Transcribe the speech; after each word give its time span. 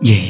di 0.00 0.29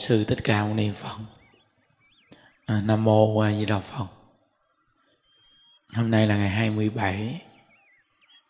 sư 0.00 0.24
thích 0.24 0.38
ca 0.44 0.64
mâu 0.64 0.74
ni 0.74 0.90
phật. 0.90 1.16
À, 2.66 2.80
nam 2.84 3.04
mô 3.04 3.40
a 3.40 3.52
di 3.52 3.66
đà 3.66 3.78
phật. 3.78 4.06
Hôm 5.94 6.10
nay 6.10 6.26
là 6.26 6.36
ngày 6.36 6.48
27 6.48 7.42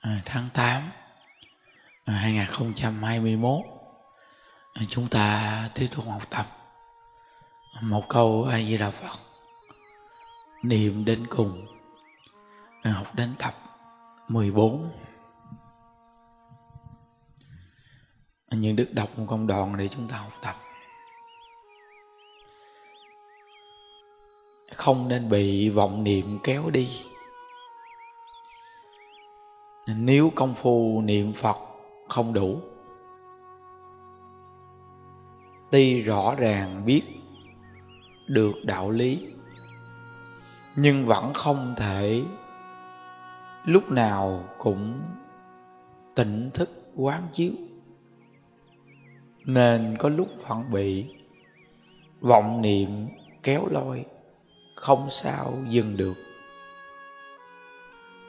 à, 0.00 0.20
tháng 0.24 0.48
8 0.54 0.90
à, 2.04 2.14
2021 2.14 3.64
à, 4.74 4.82
chúng 4.88 5.08
ta 5.08 5.70
tiếp 5.74 5.86
tục 5.96 6.04
học 6.08 6.30
tập 6.30 6.46
một 7.80 8.08
câu 8.08 8.44
a 8.44 8.58
di 8.58 8.78
đà 8.78 8.90
phật. 8.90 9.18
Niệm 10.62 11.04
đến 11.04 11.26
cùng 11.30 11.66
à, 12.82 12.90
học 12.90 13.14
đến 13.14 13.34
tập 13.38 13.54
14 14.28 14.92
à, 18.48 18.56
những 18.56 18.76
đức 18.76 18.88
đọc 18.92 19.18
một 19.18 19.26
công 19.28 19.46
đoạn 19.46 19.76
để 19.76 19.88
chúng 19.88 20.08
ta 20.08 20.16
học 20.16 20.32
tập. 20.42 20.69
Không 24.74 25.08
nên 25.08 25.28
bị 25.28 25.68
vọng 25.68 26.04
niệm 26.04 26.38
kéo 26.44 26.70
đi. 26.70 26.88
Nếu 29.96 30.32
công 30.34 30.54
phu 30.54 31.00
niệm 31.04 31.32
phật 31.32 31.56
không 32.08 32.32
đủ 32.32 32.60
tuy 35.70 36.02
rõ 36.02 36.34
ràng 36.38 36.84
biết 36.84 37.02
được 38.26 38.52
đạo 38.64 38.90
lý, 38.90 39.26
nhưng 40.76 41.06
vẫn 41.06 41.34
không 41.34 41.74
thể 41.76 42.22
lúc 43.64 43.90
nào 43.90 44.44
cũng 44.58 45.00
tỉnh 46.14 46.50
thức 46.54 46.70
quán 46.96 47.22
chiếu. 47.32 47.52
Nên 49.44 49.96
có 49.98 50.08
lúc 50.08 50.28
vẫn 50.48 50.70
bị 50.70 51.04
vọng 52.20 52.62
niệm 52.62 53.08
kéo 53.42 53.66
lôi 53.70 54.04
không 54.80 55.10
sao 55.10 55.58
dừng 55.68 55.96
được. 55.96 56.14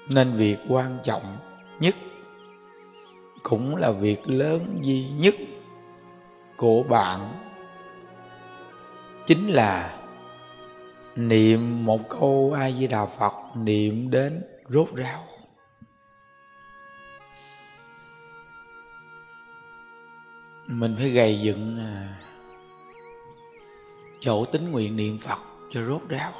Nên 0.09 0.33
việc 0.33 0.57
quan 0.69 0.99
trọng 1.03 1.37
nhất 1.79 1.95
cũng 3.43 3.75
là 3.75 3.91
việc 3.91 4.27
lớn 4.29 4.79
duy 4.81 5.09
nhất 5.09 5.35
của 6.57 6.83
bạn, 6.83 7.33
chính 9.25 9.47
là 9.47 9.97
niệm 11.15 11.85
một 11.85 11.99
câu 12.09 12.53
a 12.57 12.71
di 12.71 12.87
đà 12.87 13.05
phật, 13.05 13.33
niệm 13.55 14.09
đến 14.09 14.43
rốt 14.69 14.87
ráo. 14.95 15.25
Mình 20.67 20.95
phải 20.97 21.09
gầy 21.09 21.41
dựng 21.41 21.77
à, 21.79 22.19
chỗ 24.19 24.45
tính 24.45 24.71
nguyện 24.71 24.95
niệm 24.95 25.17
phật 25.19 25.50
cho 25.71 25.85
rốt 25.85 26.01
ráo. 26.09 26.33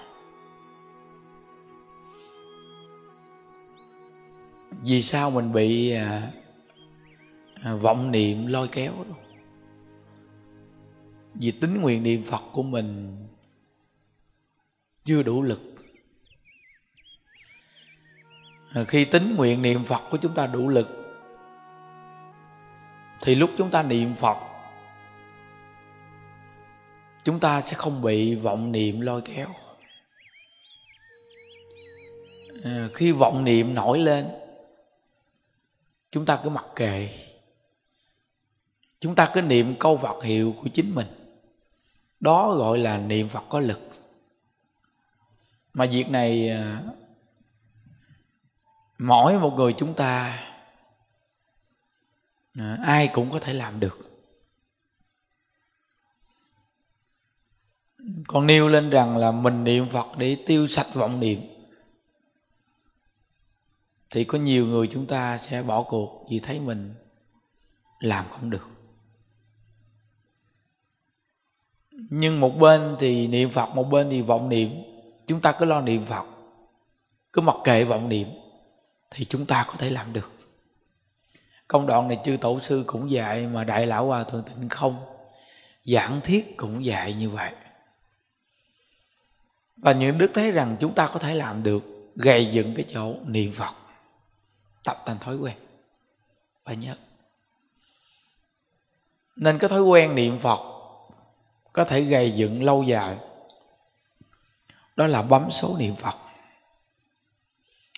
Vì 4.84 5.02
sao 5.02 5.32
mình 5.32 5.54
bị 5.54 5.92
à, 5.92 6.32
à, 7.64 7.76
vọng 7.76 8.12
niệm 8.12 8.48
lôi 8.48 8.68
kéo? 8.68 8.94
Đâu 9.08 9.18
vì 11.34 11.52
tính 11.52 11.82
nguyện 11.82 12.04
niệm 12.04 12.24
phật 12.24 12.42
của 12.54 12.64
mình 12.64 13.18
chưa 15.04 15.24
đủ 15.24 15.42
lực. 15.42 15.62
À, 18.74 18.84
khi 18.88 19.06
tính 19.06 19.36
nguyện 19.36 19.62
niệm 19.62 19.84
phật 19.86 20.02
của 20.12 20.18
chúng 20.18 20.34
ta 20.34 20.48
đủ 20.48 20.70
lực 20.70 20.88
thì 23.22 23.36
lúc 23.36 23.50
chúng 23.58 23.72
ta 23.72 23.84
niệm 23.84 24.16
phật 24.16 24.51
chúng 27.24 27.40
ta 27.40 27.62
sẽ 27.62 27.74
không 27.74 28.02
bị 28.02 28.36
vọng 28.36 28.72
niệm 28.72 29.02
lôi 29.02 29.22
kéo. 29.22 29.48
À, 32.64 32.90
khi 32.94 33.12
vọng 33.12 33.44
niệm 33.44 33.74
nổi 33.74 34.00
lên 34.00 34.30
chúng 36.12 36.26
ta 36.26 36.40
cứ 36.44 36.50
mặc 36.50 36.66
kệ. 36.76 37.10
Chúng 39.00 39.16
ta 39.16 39.32
cứ 39.34 39.42
niệm 39.42 39.76
câu 39.80 39.98
Phật 39.98 40.24
hiệu 40.24 40.56
của 40.62 40.70
chính 40.74 40.96
mình. 40.96 41.08
Đó 42.20 42.56
gọi 42.56 42.78
là 42.78 42.98
niệm 42.98 43.30
Phật 43.30 43.44
có 43.50 43.60
lực. 43.60 43.80
Mà 45.74 45.86
việc 45.86 46.10
này 46.10 46.50
ờ, 46.50 46.78
mỗi 48.98 49.40
một 49.40 49.54
người 49.54 49.74
chúng 49.78 49.94
ta 49.94 50.44
ờ, 52.60 52.78
ai 52.84 53.10
cũng 53.14 53.32
có 53.32 53.40
thể 53.40 53.54
làm 53.54 53.80
được. 53.80 54.11
Con 58.28 58.48
nêu 58.48 58.68
lên 58.68 58.90
rằng 58.90 59.18
là 59.18 59.32
mình 59.32 59.64
niệm 59.64 59.90
Phật 59.90 60.18
để 60.18 60.38
tiêu 60.46 60.68
sạch 60.68 60.88
vọng 60.94 61.20
niệm. 61.20 61.42
Thì 64.10 64.24
có 64.24 64.38
nhiều 64.38 64.66
người 64.66 64.88
chúng 64.88 65.06
ta 65.06 65.38
sẽ 65.38 65.64
bỏ 65.64 65.84
cuộc 65.84 66.28
vì 66.32 66.40
thấy 66.40 66.60
mình 66.60 66.94
làm 68.00 68.26
không 68.30 68.50
được. 68.50 68.70
Nhưng 71.92 72.40
một 72.40 72.58
bên 72.58 72.96
thì 73.00 73.28
niệm 73.28 73.50
phật, 73.50 73.76
một 73.76 73.84
bên 73.84 74.10
thì 74.10 74.22
vọng 74.22 74.50
niệm. 74.50 74.70
Chúng 75.28 75.42
ta 75.42 75.52
cứ 75.52 75.66
lo 75.66 75.82
niệm 75.82 76.06
phật, 76.06 76.26
cứ 77.34 77.42
mặc 77.42 77.56
kệ 77.64 77.84
vọng 77.84 78.10
niệm, 78.10 78.28
thì 79.12 79.26
chúng 79.26 79.46
ta 79.46 79.66
có 79.68 79.74
thể 79.78 79.90
làm 79.90 80.14
được. 80.14 80.32
Công 81.68 81.88
đoạn 81.88 82.08
này 82.08 82.20
chư 82.26 82.38
tổ 82.42 82.60
sư 82.60 82.84
cũng 82.88 83.12
dạy 83.12 83.48
mà 83.48 83.64
đại 83.64 83.88
lão 83.88 84.06
hòa 84.06 84.24
thượng 84.24 84.44
tịnh 84.44 84.70
không, 84.70 84.96
giảng 85.84 86.22
thiết 86.24 86.58
cũng 86.58 86.86
dạy 86.86 87.14
như 87.14 87.30
vậy 87.30 87.52
và 89.82 89.92
những 89.92 90.18
đức 90.18 90.32
thấy 90.34 90.52
rằng 90.52 90.78
chúng 90.80 90.94
ta 90.94 91.10
có 91.14 91.20
thể 91.20 91.36
làm 91.36 91.64
được 91.64 91.84
gầy 92.16 92.52
dựng 92.52 92.76
cái 92.76 92.86
chỗ 92.90 93.16
niệm 93.26 93.54
phật. 93.54 93.76
Tập 94.84 94.98
thành 95.06 95.20
thói 95.20 95.36
quen. 95.36 95.58
Phải 96.66 96.76
nhớ. 96.76 96.96
Nên 99.36 99.60
cái 99.60 99.70
thói 99.70 99.82
quen 99.82 100.16
niệm 100.16 100.40
phật 100.40 100.60
có 101.74 101.86
thể 101.86 102.02
gây 102.02 102.32
dựng 102.32 102.64
lâu 102.64 102.84
dài. 102.84 103.18
Đó 104.96 105.08
là 105.08 105.22
bấm 105.22 105.52
số 105.52 105.76
niệm 105.80 105.96
phật. 105.96 106.16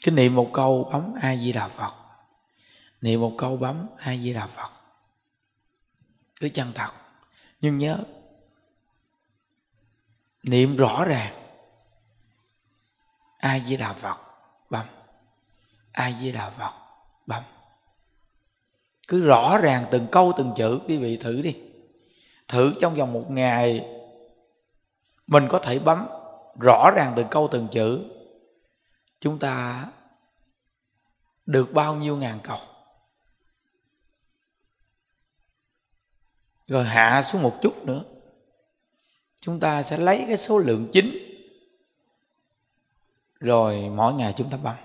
Cái 0.04 0.16
niệm 0.16 0.36
một 0.36 0.50
câu 0.54 0.90
bấm 0.92 1.14
a 1.22 1.36
di 1.36 1.52
đà 1.52 1.68
phật. 1.68 1.94
Niệm 3.02 3.22
một 3.22 3.36
câu 3.38 3.58
bấm 3.58 3.88
a 3.98 4.16
di 4.16 4.34
đà 4.34 4.48
phật. 4.48 4.70
Cứ 6.42 6.50
chân 6.50 6.72
thật. 6.76 6.92
Nhưng 7.62 7.78
nhớ, 7.78 8.04
niệm 10.44 10.76
rõ 10.76 11.06
ràng 11.06 11.43
a 13.44 13.60
di 13.60 13.78
đà 13.78 13.94
phật. 13.94 14.18
Bấm. 14.70 14.86
A 15.92 16.12
di 16.22 16.32
đà 16.32 16.50
phật. 16.50 16.74
Bấm. 17.26 17.44
Cứ 19.08 19.22
rõ 19.28 19.58
ràng 19.58 19.86
từng 19.92 20.08
câu, 20.12 20.34
từng 20.38 20.54
chữ, 20.56 20.80
quý 20.88 20.98
vị 20.98 21.18
thử 21.18 21.42
đi. 21.42 21.56
Thử 22.48 22.74
trong 22.82 22.96
vòng 22.96 23.14
một 23.14 23.26
ngày, 23.30 23.86
mình 25.28 25.48
có 25.50 25.60
thể 25.60 25.80
bấm 25.80 26.08
rõ 26.62 26.92
ràng 26.96 27.14
từng 27.16 27.28
câu, 27.32 27.48
từng 27.52 27.68
chữ. 27.72 28.06
Chúng 29.20 29.40
ta 29.40 29.86
được 31.46 31.74
bao 31.74 31.96
nhiêu 31.96 32.18
ngàn 32.18 32.40
cầu 32.44 32.60
rồi 36.68 36.84
hạ 36.84 37.24
xuống 37.24 37.42
một 37.42 37.60
chút 37.62 37.86
nữa. 37.86 38.04
Chúng 39.40 39.60
ta 39.60 39.84
sẽ 39.84 39.98
lấy 39.98 40.24
cái 40.28 40.38
số 40.38 40.58
lượng 40.58 40.90
chính 40.94 41.33
rồi 43.44 43.90
mỗi 43.90 44.14
ngày 44.14 44.34
chúng 44.38 44.50
ta 44.50 44.58
bấm 44.58 44.76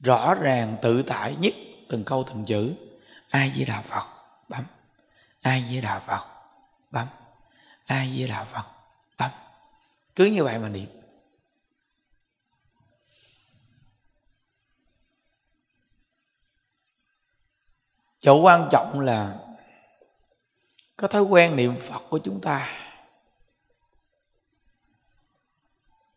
rõ 0.00 0.34
ràng, 0.34 0.76
tự 0.82 1.02
tại 1.02 1.36
nhất 1.36 1.54
từng 1.88 2.04
câu, 2.04 2.24
từng 2.28 2.44
chữ. 2.44 2.74
Ai 3.30 3.52
với 3.56 3.64
đạo 3.64 3.82
phật 3.82 4.06
bấm. 4.48 4.64
Ai 5.42 5.64
với 5.70 5.80
đạo 5.80 6.00
phật 6.06 6.26
bấm. 6.90 7.08
Ai 7.86 8.14
với 8.16 8.28
đạo 8.28 8.44
phật 8.44 8.64
bấm. 9.18 9.30
Cứ 10.14 10.24
như 10.24 10.44
vậy 10.44 10.58
mà 10.58 10.68
niệm. 10.68 10.86
Chỗ 18.20 18.40
quan 18.42 18.68
trọng 18.70 19.00
là 19.00 19.38
có 20.96 21.08
thói 21.08 21.22
quen 21.22 21.56
niệm 21.56 21.80
phật 21.80 22.02
của 22.10 22.18
chúng 22.18 22.40
ta. 22.40 22.82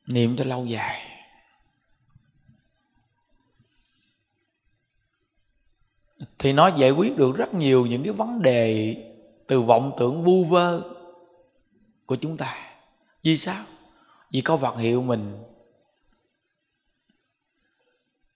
Niệm 0.09 0.37
cho 0.37 0.43
lâu 0.43 0.65
dài. 0.65 1.05
Thì 6.39 6.53
nó 6.53 6.67
giải 6.67 6.91
quyết 6.91 7.17
được 7.17 7.35
rất 7.37 7.53
nhiều 7.53 7.85
những 7.85 8.03
cái 8.03 8.13
vấn 8.13 8.41
đề 8.41 8.95
từ 9.47 9.61
vọng 9.61 9.95
tưởng 9.97 10.23
vu 10.23 10.45
vơ 10.45 10.81
của 12.05 12.15
chúng 12.15 12.37
ta. 12.37 12.75
Vì 13.23 13.37
sao? 13.37 13.65
Vì 14.31 14.41
có 14.41 14.57
vật 14.57 14.77
hiệu 14.77 15.01
mình 15.01 15.43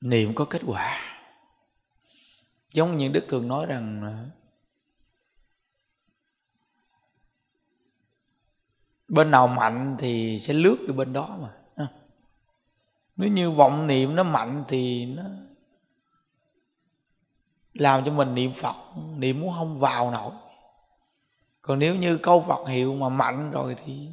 niệm 0.01 0.35
có 0.35 0.45
kết 0.45 0.61
quả. 0.65 0.99
Giống 2.73 2.97
như 2.97 3.07
đức 3.07 3.25
thường 3.29 3.47
nói 3.47 3.65
rằng 3.65 4.29
bên 9.07 9.31
nào 9.31 9.47
mạnh 9.47 9.95
thì 9.99 10.39
sẽ 10.39 10.53
lướt 10.53 10.77
từ 10.87 10.93
bên 10.93 11.13
đó 11.13 11.37
mà 11.41 11.62
nếu 13.15 13.31
như 13.31 13.51
vọng 13.51 13.87
niệm 13.87 14.15
nó 14.15 14.23
mạnh 14.23 14.63
thì 14.67 15.05
nó 15.05 15.23
làm 17.73 18.05
cho 18.05 18.11
mình 18.11 18.35
niệm 18.35 18.53
phật, 18.53 18.75
niệm 19.17 19.41
muốn 19.41 19.53
không 19.57 19.79
vào 19.79 20.11
nổi. 20.11 20.31
Còn 21.61 21.79
nếu 21.79 21.95
như 21.95 22.17
câu 22.17 22.45
phật 22.47 22.67
hiệu 22.67 22.95
mà 22.95 23.09
mạnh 23.09 23.51
rồi 23.51 23.75
thì 23.85 24.07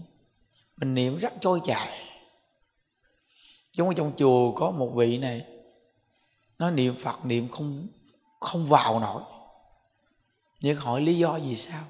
mình 0.77 0.95
niệm 0.95 1.17
rất 1.17 1.33
trôi 1.41 1.61
chảy. 1.65 1.99
Giống 3.73 3.89
ở 3.89 3.95
trong 3.97 4.13
chùa 4.17 4.53
có 4.53 4.71
một 4.71 4.93
vị 4.95 5.19
này, 5.19 5.47
nó 6.59 6.71
niệm 6.71 6.95
phật 6.99 7.25
niệm 7.25 7.49
không 7.49 7.87
không 8.41 8.67
vào 8.67 9.01
nổi. 9.01 9.23
Nhưng 10.61 10.77
hỏi 10.77 11.01
lý 11.01 11.19
do 11.19 11.37
gì 11.37 11.57
sao? 11.57 11.85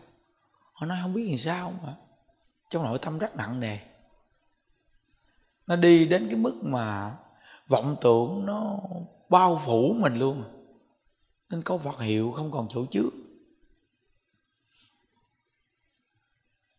Họ 0.73 0.87
nói 0.87 0.99
không 1.03 1.15
biết 1.15 1.29
làm 1.29 1.39
sao 1.39 1.73
mà. 1.83 1.97
Trong 2.71 2.85
nội 2.85 2.99
tâm 2.99 3.19
rất 3.19 3.37
nặng 3.37 3.61
nề 3.61 3.79
nó 5.71 5.77
đi 5.77 6.07
đến 6.07 6.27
cái 6.27 6.37
mức 6.37 6.61
mà 6.63 7.17
vọng 7.69 7.97
tưởng 8.01 8.47
nó 8.47 8.79
bao 9.29 9.61
phủ 9.65 9.95
mình 9.99 10.19
luôn. 10.19 10.45
Nên 11.51 11.63
có 11.63 11.79
Phật 11.79 12.01
hiệu 12.01 12.33
không 12.33 12.51
còn 12.51 12.67
chỗ 12.71 12.85
trước 12.91 13.11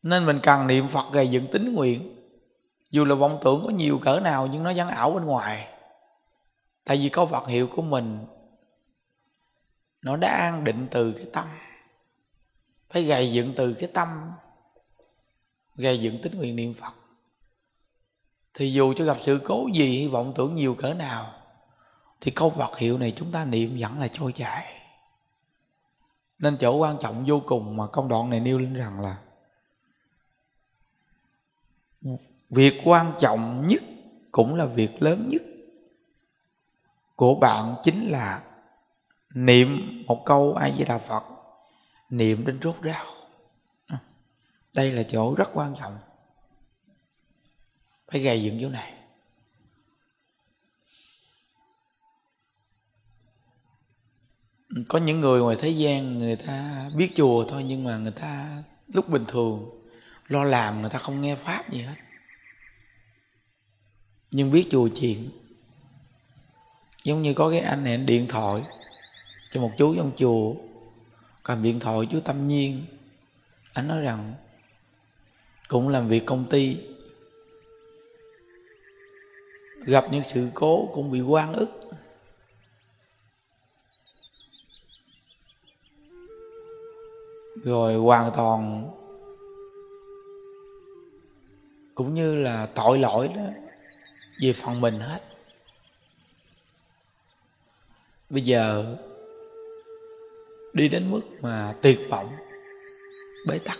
nên 0.03 0.25
mình 0.25 0.39
cần 0.43 0.67
niệm 0.67 0.87
Phật 0.87 1.11
gầy 1.11 1.27
dựng 1.27 1.47
tính 1.51 1.73
nguyện. 1.73 2.15
Dù 2.89 3.05
là 3.05 3.15
vọng 3.15 3.39
tưởng 3.43 3.63
có 3.65 3.69
nhiều 3.69 3.99
cỡ 3.99 4.19
nào 4.19 4.47
nhưng 4.47 4.63
nó 4.63 4.73
vẫn 4.75 4.87
ảo 4.87 5.11
bên 5.11 5.25
ngoài. 5.25 5.67
Tại 6.85 6.97
vì 6.97 7.09
có 7.09 7.25
Phật 7.25 7.47
hiệu 7.47 7.67
của 7.67 7.81
mình, 7.81 8.25
nó 10.01 10.17
đã 10.17 10.29
an 10.29 10.63
định 10.63 10.87
từ 10.91 11.13
cái 11.13 11.25
tâm. 11.33 11.47
Phải 12.89 13.03
gầy 13.03 13.31
dựng 13.31 13.53
từ 13.57 13.73
cái 13.73 13.89
tâm 13.93 14.07
gầy 15.75 15.99
dựng 15.99 16.21
tính 16.21 16.37
nguyện 16.37 16.55
niệm 16.55 16.73
phật 16.73 17.00
thì 18.53 18.73
dù 18.73 18.93
cho 18.93 19.05
gặp 19.05 19.17
sự 19.21 19.41
cố 19.43 19.67
gì, 19.73 19.85
hy 19.85 20.07
vọng 20.07 20.33
tưởng 20.35 20.55
nhiều 20.55 20.75
cỡ 20.75 20.93
nào, 20.93 21.33
thì 22.21 22.31
câu 22.31 22.49
vật 22.49 22.77
hiệu 22.77 22.97
này 22.97 23.13
chúng 23.15 23.31
ta 23.31 23.45
niệm 23.45 23.77
vẫn 23.79 23.99
là 23.99 24.07
trôi 24.07 24.31
chảy. 24.31 24.73
Nên 26.39 26.57
chỗ 26.57 26.77
quan 26.77 26.97
trọng 26.99 27.25
vô 27.27 27.41
cùng 27.45 27.77
mà 27.77 27.87
công 27.87 28.07
đoạn 28.07 28.29
này 28.29 28.39
nêu 28.39 28.59
lên 28.59 28.73
rằng 28.73 28.99
là 28.99 29.17
việc 32.49 32.81
quan 32.85 33.13
trọng 33.19 33.67
nhất 33.67 33.83
cũng 34.31 34.55
là 34.55 34.65
việc 34.65 35.01
lớn 35.01 35.29
nhất 35.29 35.41
của 37.15 37.35
bạn 37.35 37.75
chính 37.83 38.09
là 38.09 38.43
niệm 39.33 40.03
một 40.07 40.23
câu 40.25 40.53
ai 40.53 40.73
di 40.77 40.83
đà 40.85 40.97
phật, 40.97 41.23
niệm 42.09 42.45
đến 42.45 42.59
rốt 42.63 42.75
ráo. 42.81 43.05
Đây 44.73 44.91
là 44.91 45.03
chỗ 45.03 45.35
rất 45.35 45.49
quan 45.53 45.75
trọng 45.75 45.97
phải 48.11 48.21
gây 48.21 48.43
dựng 48.43 48.57
chỗ 48.61 48.69
này. 48.69 48.93
Có 54.89 54.99
những 54.99 55.19
người 55.19 55.41
ngoài 55.41 55.57
thế 55.59 55.69
gian, 55.69 56.19
người 56.19 56.35
ta 56.35 56.89
biết 56.95 57.11
chùa 57.15 57.45
thôi, 57.49 57.63
nhưng 57.63 57.83
mà 57.83 57.97
người 57.97 58.11
ta 58.11 58.63
lúc 58.87 59.09
bình 59.09 59.25
thường, 59.27 59.69
lo 60.27 60.43
làm 60.43 60.81
người 60.81 60.89
ta 60.89 60.99
không 60.99 61.21
nghe 61.21 61.35
pháp 61.35 61.71
gì 61.71 61.81
hết. 61.81 61.95
Nhưng 64.31 64.51
biết 64.51 64.67
chùa 64.71 64.89
chuyện 64.95 65.29
giống 67.03 67.21
như 67.21 67.33
có 67.33 67.49
cái 67.49 67.59
anh 67.59 67.83
này, 67.83 67.93
anh 67.93 68.05
điện 68.05 68.25
thoại 68.29 68.61
cho 69.51 69.61
một 69.61 69.71
chú 69.77 69.95
trong 69.95 70.11
chùa. 70.17 70.55
Cầm 71.43 71.63
điện 71.63 71.79
thoại, 71.79 72.07
chú 72.11 72.19
tâm 72.19 72.47
nhiên. 72.47 72.85
Anh 73.73 73.87
nói 73.87 74.01
rằng, 74.01 74.33
cũng 75.67 75.89
làm 75.89 76.07
việc 76.07 76.25
công 76.25 76.49
ty 76.49 76.77
gặp 79.85 80.05
những 80.11 80.23
sự 80.23 80.49
cố 80.53 80.89
cũng 80.93 81.11
bị 81.11 81.21
quan 81.21 81.53
ức. 81.53 81.69
Rồi 87.63 87.95
hoàn 87.95 88.31
toàn 88.35 88.89
cũng 91.95 92.13
như 92.13 92.35
là 92.35 92.65
tội 92.65 92.99
lỗi 92.99 93.27
đó, 93.35 93.43
về 94.41 94.53
phần 94.53 94.81
mình 94.81 94.99
hết. 94.99 95.21
Bây 98.29 98.41
giờ 98.41 98.95
đi 100.73 100.89
đến 100.89 101.11
mức 101.11 101.21
mà 101.41 101.75
tuyệt 101.81 101.99
vọng, 102.09 102.29
bế 103.47 103.59
tắc, 103.59 103.79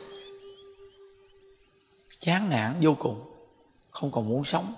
chán 2.20 2.50
nản 2.50 2.74
vô 2.82 2.96
cùng, 3.00 3.22
không 3.92 4.12
còn 4.12 4.30
muốn 4.30 4.44
sống. 4.44 4.74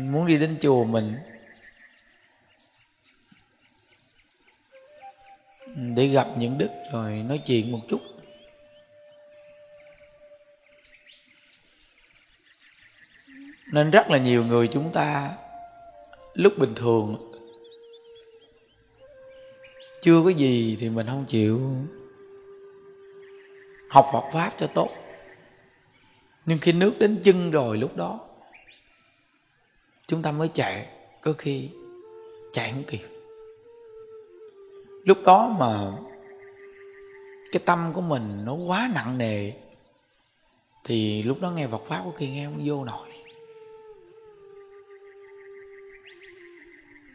Muốn 0.00 0.26
đi 0.26 0.38
đến 0.38 0.58
chùa 0.60 0.84
mình. 0.84 1.16
Để 5.76 6.06
gặp 6.06 6.28
những 6.38 6.58
đức 6.58 6.70
rồi 6.92 7.12
nói 7.28 7.42
chuyện 7.46 7.72
một 7.72 7.80
chút. 7.88 8.00
Nên 13.72 13.90
rất 13.90 14.10
là 14.10 14.18
nhiều 14.18 14.44
người 14.44 14.68
chúng 14.68 14.92
ta 14.92 15.36
lúc 16.34 16.52
bình 16.58 16.74
thường 16.76 17.32
chưa 20.02 20.22
có 20.24 20.28
gì 20.28 20.76
thì 20.80 20.90
mình 20.90 21.06
không 21.06 21.24
chịu 21.28 21.60
học 23.90 24.06
Phật 24.12 24.30
Pháp 24.32 24.52
cho 24.60 24.66
tốt. 24.66 24.88
Nhưng 26.46 26.58
khi 26.58 26.72
nước 26.72 26.92
đến 26.98 27.20
chân 27.22 27.50
rồi 27.50 27.78
lúc 27.78 27.96
đó 27.96 28.29
Chúng 30.10 30.22
ta 30.22 30.32
mới 30.32 30.50
chạy, 30.54 30.86
Có 31.20 31.32
khi 31.38 31.70
chạy 32.52 32.70
không 32.72 32.84
kịp. 32.84 33.06
Lúc 35.04 35.18
đó 35.26 35.56
mà 35.58 35.92
Cái 37.52 37.62
tâm 37.66 37.92
của 37.94 38.00
mình 38.00 38.44
nó 38.44 38.54
quá 38.54 38.90
nặng 38.94 39.18
nề, 39.18 39.52
Thì 40.84 41.22
lúc 41.22 41.40
đó 41.40 41.50
nghe 41.50 41.66
Phật 41.66 41.82
Pháp 41.86 42.02
có 42.04 42.10
khi 42.16 42.30
nghe 42.30 42.44
không 42.44 42.62
vô 42.64 42.84
nổi. 42.84 43.08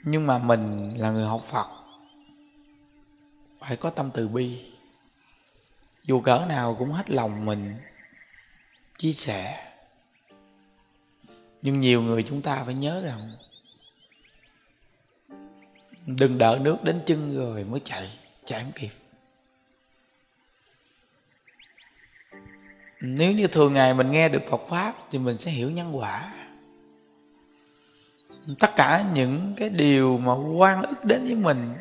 Nhưng 0.04 0.28
mà 0.28 0.38
mình 0.38 0.94
là 0.98 1.12
người 1.12 1.26
học 1.26 1.46
Phật, 1.52 1.68
Phải 3.60 3.78
có 3.78 3.90
tâm 3.90 4.10
từ 4.14 4.28
bi. 4.28 4.66
Dù 6.04 6.22
cỡ 6.22 6.46
nào 6.50 6.76
cũng 6.80 6.92
hết 6.92 7.10
lòng 7.10 7.46
mình 7.46 7.76
chia 8.98 9.12
sẻ 9.12 9.72
nhưng 11.66 11.80
nhiều 11.80 12.02
người 12.02 12.24
chúng 12.24 12.42
ta 12.42 12.64
phải 12.66 12.74
nhớ 12.74 13.02
rằng, 13.02 13.32
đừng 16.06 16.38
đợi 16.38 16.60
nước 16.60 16.78
đến 16.84 17.02
chân 17.06 17.38
rồi 17.38 17.64
mới 17.64 17.80
chạy 17.84 18.10
chạy 18.46 18.64
không 18.64 18.72
kịp. 18.76 18.90
Nếu 23.02 23.32
như 23.32 23.48
thường 23.48 23.74
ngày 23.74 23.94
mình 23.94 24.12
nghe 24.12 24.30
được 24.30 24.42
Phật 24.50 24.62
pháp 24.70 24.94
thì 25.12 25.20
mình 25.20 25.38
sẽ 25.38 25.52
hiểu 25.52 25.72
nhân 25.72 25.98
quả. 25.98 26.34
Tất 28.60 28.72
cả 28.76 29.06
những 29.14 29.54
cái 29.58 29.70
điều 29.70 30.18
mà 30.18 30.34
quan 30.34 30.82
ức 30.82 31.06
đến 31.06 31.24
với 31.26 31.36
mình 31.36 31.74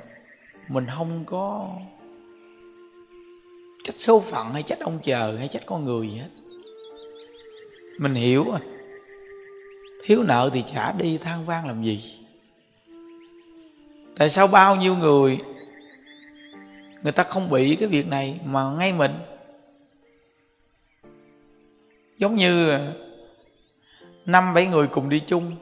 mình 0.69 0.87
không 0.97 1.25
có 1.27 1.77
trách 3.85 3.97
số 3.99 4.21
phận 4.21 4.51
hay 4.51 4.63
trách 4.63 4.81
ông 4.81 4.99
trời 5.03 5.39
hay 5.39 5.49
trách 5.49 5.63
con 5.67 5.85
người 5.85 6.09
gì 6.09 6.17
hết. 6.17 6.31
Mình 7.99 8.15
hiểu 8.15 8.45
rồi 8.45 8.61
thiếu 10.05 10.23
nợ 10.23 10.51
thì 10.53 10.65
trả 10.67 10.93
đi 10.93 11.19
than 11.19 11.47
vang 11.47 11.67
làm 11.67 11.83
gì. 11.83 12.19
Tại 14.17 14.31
sao 14.31 14.47
bao 14.47 14.77
nhiêu 14.77 14.97
người 14.97 15.39
người 17.03 17.13
ta 17.13 17.23
không 17.23 17.51
bị 17.51 17.77
cái 17.77 17.89
việc 17.89 18.07
này 18.07 18.41
mà 18.45 18.71
ngay 18.79 18.93
mình? 18.93 19.13
Giống 22.19 22.37
như 22.37 22.71
à, 22.71 22.93
năm 24.27 24.55
bảy 24.55 24.67
người 24.67 24.87
cùng 24.87 25.09
đi 25.09 25.23
chung. 25.27 25.57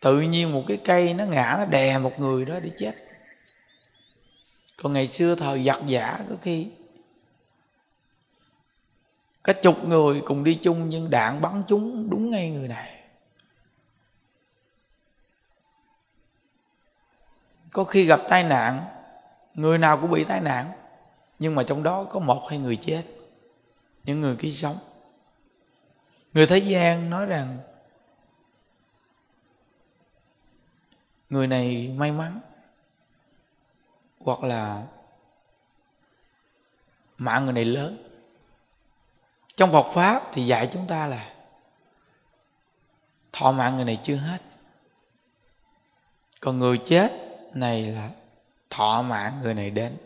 Tự 0.00 0.20
nhiên 0.20 0.52
một 0.52 0.64
cái 0.68 0.76
cây 0.84 1.14
nó 1.14 1.24
ngã, 1.24 1.54
nó 1.58 1.64
đè 1.64 1.98
một 1.98 2.20
người 2.20 2.44
đó 2.44 2.60
đi 2.60 2.70
chết. 2.78 2.94
Còn 4.76 4.92
ngày 4.92 5.08
xưa 5.08 5.34
thời 5.34 5.64
giặc 5.64 5.86
giả 5.86 6.18
có 6.28 6.36
khi 6.42 6.70
cả 9.44 9.52
chục 9.52 9.84
người 9.84 10.22
cùng 10.26 10.44
đi 10.44 10.54
chung 10.62 10.88
nhưng 10.88 11.10
đạn 11.10 11.40
bắn 11.40 11.62
chúng 11.68 12.10
đúng 12.10 12.30
ngay 12.30 12.50
người 12.50 12.68
này. 12.68 13.04
Có 17.72 17.84
khi 17.84 18.04
gặp 18.04 18.20
tai 18.28 18.44
nạn, 18.44 18.84
người 19.54 19.78
nào 19.78 19.98
cũng 20.00 20.10
bị 20.10 20.24
tai 20.24 20.40
nạn, 20.40 20.72
nhưng 21.38 21.54
mà 21.54 21.62
trong 21.62 21.82
đó 21.82 22.04
có 22.04 22.20
một 22.20 22.46
hai 22.48 22.58
người 22.58 22.76
chết, 22.76 23.02
những 24.04 24.20
người 24.20 24.36
kia 24.36 24.50
sống. 24.50 24.78
Người 26.34 26.46
thế 26.46 26.58
gian 26.58 27.10
nói 27.10 27.26
rằng, 27.26 27.58
người 31.30 31.46
này 31.46 31.94
may 31.96 32.12
mắn, 32.12 32.40
hoặc 34.20 34.42
là 34.42 34.86
mạng 37.18 37.44
người 37.44 37.52
này 37.52 37.64
lớn 37.64 38.09
trong 39.60 39.72
Phật 39.72 39.86
pháp 39.94 40.22
thì 40.32 40.46
dạy 40.46 40.70
chúng 40.72 40.86
ta 40.86 41.06
là 41.06 41.32
thọ 43.32 43.52
mạng 43.52 43.76
người 43.76 43.84
này 43.84 43.98
chưa 44.02 44.16
hết. 44.16 44.38
Còn 46.40 46.58
người 46.58 46.78
chết 46.78 47.12
này 47.54 47.82
là 47.82 48.10
thọ 48.70 49.02
mạng 49.02 49.40
người 49.42 49.54
này 49.54 49.70
đến. 49.70 49.96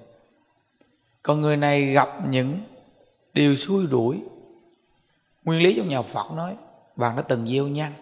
Còn 1.22 1.40
người 1.40 1.56
này 1.56 1.86
gặp 1.86 2.08
những 2.28 2.60
điều 3.34 3.56
xui 3.56 3.86
đuổi 3.86 4.22
nguyên 5.44 5.62
lý 5.62 5.74
trong 5.76 5.88
nhà 5.88 6.02
phật 6.02 6.30
nói, 6.30 6.56
bạn 6.96 7.16
đã 7.16 7.22
từng 7.22 7.46
gieo 7.46 7.68
nhân, 7.68 7.92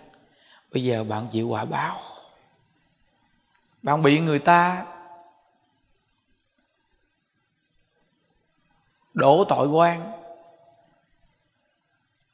bây 0.73 0.85
giờ 0.85 1.05
bạn 1.05 1.27
chịu 1.31 1.49
quả 1.49 1.65
báo. 1.65 2.01
Bạn 3.83 4.03
bị 4.03 4.21
người 4.21 4.39
ta 4.39 4.87
đổ 9.15 9.45
tội 9.49 9.69
quan 9.69 10.22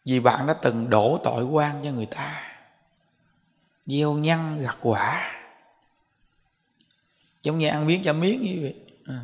vì 0.09 0.21
bạn 0.21 0.47
đã 0.47 0.55
từng 0.55 0.91
đổ 0.91 1.21
tội 1.25 1.45
quan 1.45 1.81
cho 1.85 1.91
người 1.91 2.07
ta. 2.07 2.43
Gieo 3.87 4.13
nhân 4.13 4.63
gặt 4.63 4.77
quả. 4.81 5.33
Giống 7.43 7.59
như 7.59 7.69
ăn 7.69 7.87
miếng 7.87 8.03
cho 8.03 8.13
miếng 8.13 8.43
như 8.43 8.59
vậy. 8.63 8.75
À. 9.07 9.21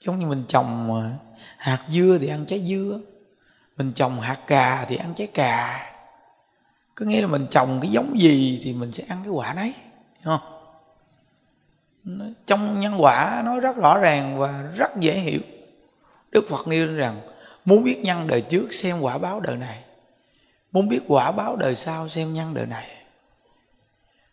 giống 0.00 0.18
như 0.18 0.26
mình 0.26 0.44
trồng 0.48 1.18
hạt 1.56 1.86
dưa 1.88 2.18
thì 2.20 2.28
ăn 2.28 2.46
trái 2.46 2.66
dưa. 2.66 3.00
Mình 3.76 3.92
trồng 3.92 4.20
hạt 4.20 4.38
cà 4.46 4.86
thì 4.88 4.96
ăn 4.96 5.14
trái 5.14 5.26
cà 5.26 5.86
có 6.94 7.06
nghĩa 7.06 7.20
là 7.20 7.26
mình 7.26 7.46
trồng 7.50 7.78
cái 7.82 7.90
giống 7.90 8.20
gì 8.20 8.60
thì 8.64 8.72
mình 8.72 8.92
sẽ 8.92 9.04
ăn 9.08 9.18
cái 9.24 9.30
quả 9.30 9.52
đấy 9.52 9.74
không? 10.24 10.40
Trong 12.46 12.80
nhân 12.80 12.96
quả 12.98 13.42
nói 13.44 13.60
rất 13.60 13.76
rõ 13.76 13.98
ràng 13.98 14.38
và 14.38 14.62
rất 14.76 14.90
dễ 15.00 15.18
hiểu. 15.18 15.40
Đức 16.30 16.44
phật 16.48 16.68
nêu 16.68 16.94
rằng 16.94 17.20
muốn 17.64 17.84
biết 17.84 18.00
nhân 18.02 18.26
đời 18.26 18.40
trước 18.40 18.72
xem 18.72 19.00
quả 19.00 19.18
báo 19.18 19.40
đời 19.40 19.56
này. 19.56 19.84
Muốn 20.72 20.88
biết 20.88 21.00
quả 21.08 21.32
báo 21.32 21.56
đời 21.56 21.76
sau 21.76 22.08
xem 22.08 22.34
nhân 22.34 22.54
đời 22.54 22.66
này. 22.66 22.88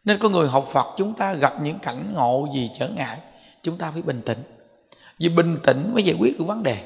Nên 0.05 0.19
có 0.19 0.29
người 0.29 0.47
học 0.47 0.67
phật, 0.71 0.85
chúng 0.97 1.13
ta 1.13 1.33
gặp 1.33 1.53
những 1.61 1.79
cảnh 1.79 2.13
ngộ 2.13 2.47
gì 2.53 2.71
trở 2.79 2.89
ngại, 2.89 3.17
chúng 3.61 3.77
ta 3.77 3.91
phải 3.91 4.01
bình 4.01 4.21
tĩnh. 4.25 4.39
Vì 5.19 5.29
bình 5.29 5.55
tĩnh 5.63 5.93
mới 5.93 6.03
giải 6.03 6.15
quyết 6.19 6.39
được 6.39 6.45
vấn 6.45 6.63
đề. 6.63 6.77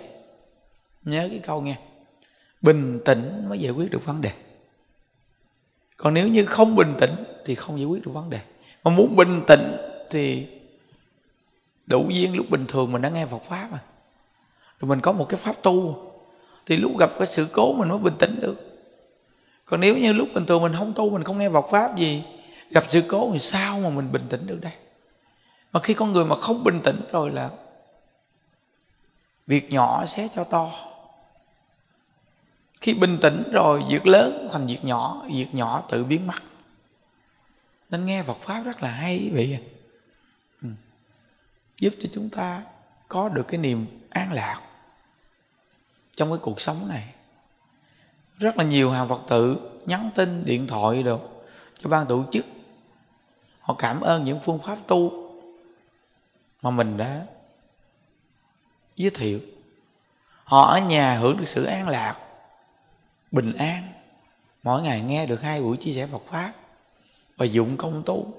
Nhớ 1.03 1.27
cái 1.29 1.39
câu 1.43 1.62
nghe. 1.62 1.75
Bình 2.62 3.00
tĩnh 3.05 3.50
mới 3.50 3.60
giải 3.60 3.71
quyết 3.71 3.91
được 3.91 4.05
vấn 4.05 4.21
đề. 4.21 4.31
Còn 5.98 6.13
nếu 6.13 6.27
như 6.27 6.45
không 6.45 6.75
bình 6.75 6.95
tĩnh 7.00 7.15
thì 7.45 7.55
không 7.55 7.79
giải 7.79 7.86
quyết 7.86 8.05
được 8.05 8.12
vấn 8.12 8.29
đề. 8.29 8.39
Mà 8.83 8.91
muốn 8.91 9.15
bình 9.15 9.41
tĩnh 9.48 9.77
thì 10.10 10.48
đủ 11.86 12.10
duyên 12.10 12.36
lúc 12.36 12.50
bình 12.50 12.65
thường 12.67 12.91
mình 12.91 13.01
đã 13.01 13.10
nghe 13.10 13.25
Phật 13.25 13.43
pháp 13.43 13.69
à 13.71 13.79
rồi 14.81 14.89
mình 14.89 15.01
có 15.01 15.12
một 15.12 15.25
cái 15.29 15.39
pháp 15.39 15.55
tu 15.63 16.11
thì 16.65 16.77
lúc 16.77 16.98
gặp 16.98 17.12
cái 17.18 17.27
sự 17.27 17.48
cố 17.51 17.74
mình 17.74 17.89
mới 17.89 17.98
bình 17.98 18.15
tĩnh 18.20 18.39
được. 18.41 18.56
Còn 19.65 19.80
nếu 19.80 19.98
như 19.98 20.13
lúc 20.13 20.27
bình 20.34 20.46
thường 20.46 20.62
mình 20.62 20.74
không 20.77 20.94
tu, 20.94 21.10
mình 21.10 21.24
không 21.24 21.38
nghe 21.38 21.50
Phật 21.50 21.65
pháp 21.72 21.98
gì, 21.98 22.24
gặp 22.70 22.84
sự 22.89 23.03
cố 23.08 23.30
thì 23.34 23.39
sao 23.39 23.80
mà 23.80 23.89
mình 23.89 24.12
bình 24.12 24.25
tĩnh 24.30 24.48
được 24.48 24.60
đây? 24.62 24.74
Mà 25.74 25.80
khi 25.80 25.94
con 25.94 26.12
người 26.12 26.25
mà 26.25 26.36
không 26.36 26.63
bình 26.63 26.80
tĩnh 26.84 27.01
rồi 27.12 27.32
là 27.32 27.50
việc 29.48 29.72
nhỏ 29.72 30.06
sẽ 30.06 30.27
cho 30.36 30.44
to. 30.44 30.72
Khi 32.82 32.94
bình 32.94 33.18
tĩnh 33.22 33.44
rồi, 33.51 33.84
việc 33.89 34.08
lớn 34.08 34.48
thành 34.51 34.68
việc 34.68 34.86
nhỏ 34.86 35.25
việc 35.34 35.48
nhỏ 35.51 35.84
tự 35.89 36.03
biến 36.03 36.27
mất. 36.27 36.44
Nên 37.89 38.06
nghe 38.06 38.24
Phật 38.24 38.38
pháp 38.41 38.62
rất 38.65 38.84
là 38.84 38.89
hay 38.89 39.30
vị 39.34 39.58
ừ. 40.62 40.68
giúp 41.80 41.94
cho 42.01 42.10
chúng 42.13 42.30
ta 42.30 42.62
có 43.08 43.30
được 43.30 43.48
cái 43.48 43.58
niềm 43.58 43.86
an 44.10 44.34
lạc 44.34 44.62
trong 46.15 46.30
cái 46.30 46.39
cuộc 46.41 46.62
sống 46.62 46.88
này. 46.88 47.13
Rất 48.38 48.58
là 48.58 48.63
nhiều 48.63 48.91
hàng 48.91 49.10
Phật 49.10 49.22
tử 49.27 49.58
nhắn 49.86 50.10
tin, 50.15 50.46
điện 50.46 50.68
thoại 50.68 51.03
được 51.03 51.46
cho 51.80 51.89
ban 51.89 52.08
tổ 52.08 52.24
chức. 52.32 52.46
Họ 53.60 53.75
cảm 53.77 54.01
ơn 54.01 54.24
những 54.24 54.39
phương 54.44 54.60
pháp 54.60 54.77
tu 54.88 55.30
mà 56.62 56.72
mình 56.72 56.98
đã 56.98 57.25
giới 58.96 59.10
thiệu. 59.10 59.39
Họ 60.44 60.62
ở 60.62 60.80
nhà 60.80 61.18
hưởng 61.18 61.38
được 61.38 61.48
sự 61.48 61.65
an 61.65 61.89
lạc, 61.89 62.18
bình 63.32 63.53
an. 63.53 63.88
Mỗi 64.63 64.82
ngày 64.82 65.01
nghe 65.01 65.25
được 65.25 65.41
hai 65.41 65.62
buổi 65.62 65.77
chia 65.77 65.94
sẻ 65.94 66.08
Phật 66.08 66.22
pháp 66.27 66.53
và 67.38 67.46
dụng 67.46 67.77
công 67.77 68.03
tu. 68.06 68.34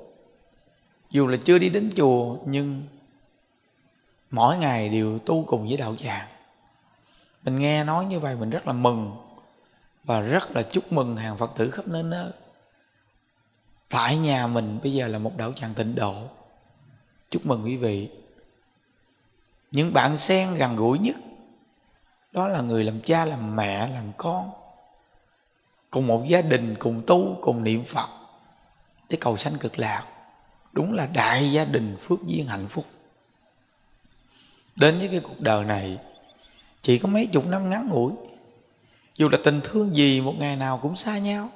Dù 1.11 1.26
là 1.26 1.38
chưa 1.45 1.59
đi 1.59 1.69
đến 1.69 1.91
chùa, 1.97 2.37
nhưng 2.47 2.87
mỗi 4.31 4.59
ngày 4.59 4.88
đều 4.88 5.19
tu 5.19 5.45
cùng 5.45 5.69
với 5.69 5.76
đạo 5.76 5.97
tràng 5.97 6.29
mình 7.42 7.58
nghe 7.58 7.84
nói 7.84 8.04
như 8.04 8.20
vậy, 8.20 8.37
mình 8.37 8.50
rất 8.50 8.66
là 8.66 8.72
mừng 8.72 9.16
và 10.04 10.20
rất 10.20 10.50
là 10.50 10.62
chúc 10.62 10.92
mừng 10.92 11.16
hàng 11.16 11.38
phật 11.38 11.50
tử 11.56 11.70
khắp 11.70 11.88
nơi 11.88 12.02
nơi. 12.02 12.30
Tại 13.88 14.16
nhà 14.16 14.46
mình 14.46 14.78
bây 14.82 14.92
giờ 14.92 15.08
là 15.08 15.18
một 15.18 15.37
đạo 15.37 15.52
tràng 15.52 15.75
tịnh 15.75 15.94
độ. 15.94 16.28
Chúc 17.30 17.46
mừng 17.46 17.64
quý 17.64 17.76
vị. 17.76 18.08
Những 19.70 19.92
bạn 19.92 20.18
sen 20.18 20.54
gần 20.54 20.76
gũi 20.76 20.99
nhất, 20.99 21.16
đó 22.32 22.49
là 22.49 22.61
người 22.61 22.84
làm 22.84 23.00
cha, 23.00 23.25
làm 23.25 23.56
mẹ, 23.56 23.88
làm 23.88 24.04
con, 24.16 24.50
cùng 25.90 26.06
một 26.06 26.25
gia 26.26 26.42
đình, 26.42 26.75
cùng 26.78 27.02
tu, 27.06 27.38
cùng 27.40 27.64
niệm 27.64 27.84
phật 27.84 28.08
để 29.08 29.18
cầu 29.20 29.37
sanh 29.37 29.58
cực 29.58 29.78
lạc. 29.78 30.06
Đúng 30.72 30.92
là 30.92 31.06
đại 31.06 31.52
gia 31.52 31.64
đình 31.64 31.96
phước 32.00 32.18
duyên 32.26 32.46
hạnh 32.46 32.68
phúc. 32.68 32.87
Đến 34.76 34.99
với 34.99 35.08
cái 35.08 35.20
cuộc 35.20 35.40
đời 35.40 35.64
này 35.64 35.99
chỉ 36.82 36.98
có 36.98 37.08
mấy 37.08 37.26
chục 37.26 37.46
năm 37.46 37.70
ngắn 37.70 37.88
ngủi. 37.88 38.12
Dù 39.16 39.28
là 39.28 39.38
tình 39.44 39.60
thương 39.64 39.96
gì, 39.96 40.20
một 40.20 40.34
ngày 40.38 40.56
nào 40.56 40.78
cũng 40.82 40.96
xa 40.96 41.18
nhau. 41.18 41.48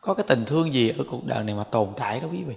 Có 0.00 0.14
cái 0.14 0.24
tình 0.28 0.44
thương 0.44 0.74
gì 0.74 0.88
ở 0.88 1.04
cuộc 1.08 1.26
đời 1.26 1.44
này 1.44 1.54
mà 1.54 1.64
tồn 1.64 1.88
tại 1.96 2.20
đó 2.20 2.26
quý 2.32 2.42
vị? 2.42 2.54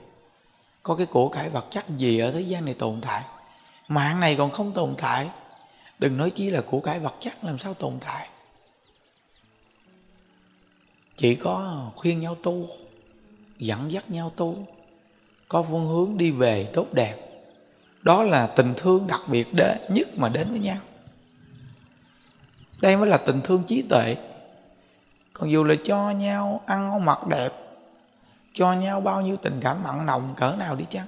Có 0.84 0.96
cái 0.96 1.06
của 1.06 1.30
cải 1.30 1.50
vật 1.50 1.66
chất 1.70 1.86
gì 1.98 2.20
ở 2.20 2.32
thế 2.32 2.42
gian 2.42 2.66
này 2.66 2.74
tồn 2.74 3.02
tại? 3.02 3.24
Mạng 3.88 4.20
này 4.20 4.36
còn 4.36 4.52
không 4.52 4.72
tồn 4.72 4.96
tại. 4.98 5.30
Đừng 6.00 6.18
nói 6.18 6.32
chỉ 6.36 6.50
là 6.50 6.62
của 6.62 6.80
cải 6.80 7.00
vật 7.00 7.14
chất 7.20 7.44
làm 7.44 7.58
sao 7.58 7.74
tồn 7.74 7.94
tại. 8.06 8.30
Chỉ 11.18 11.36
có 11.36 11.86
khuyên 11.96 12.20
nhau 12.20 12.38
tu, 12.44 12.68
dẫn 13.60 13.92
dắt 13.92 14.12
nhau 14.12 14.32
tu, 14.36 14.58
có 15.48 15.64
phương 15.64 15.88
hướng 15.88 16.18
đi 16.18 16.32
về 16.32 16.70
tốt 16.74 16.88
đẹp. 16.94 17.16
Đó 18.02 18.24
là 18.24 18.48
tình 18.48 18.74
thương 18.78 19.08
đặc 19.08 19.22
biệt 19.28 19.48
nhất 19.90 20.08
mà 20.18 20.30
đến 20.30 20.50
với 20.50 20.60
nhau 20.60 20.78
đây 22.82 22.98
mới 22.98 23.10
là 23.10 23.18
tình 23.18 23.42
thương 23.42 23.64
trí 23.64 23.82
tuệ. 23.82 24.16
Còn 25.34 25.52
dù 25.52 25.64
là 25.64 25.76
cho 25.84 26.10
nhau 26.10 26.62
ăn 26.66 26.88
ngon 26.88 27.06
mặc 27.06 27.28
đẹp, 27.28 27.54
cho 28.54 28.74
nhau 28.74 29.02
bao 29.02 29.22
nhiêu 29.22 29.38
tình 29.38 29.60
cảm 29.62 29.84
mặn 29.84 30.06
nồng 30.06 30.34
cỡ 30.38 30.56
nào 30.60 30.76
đi 30.76 30.86
chăng, 30.90 31.08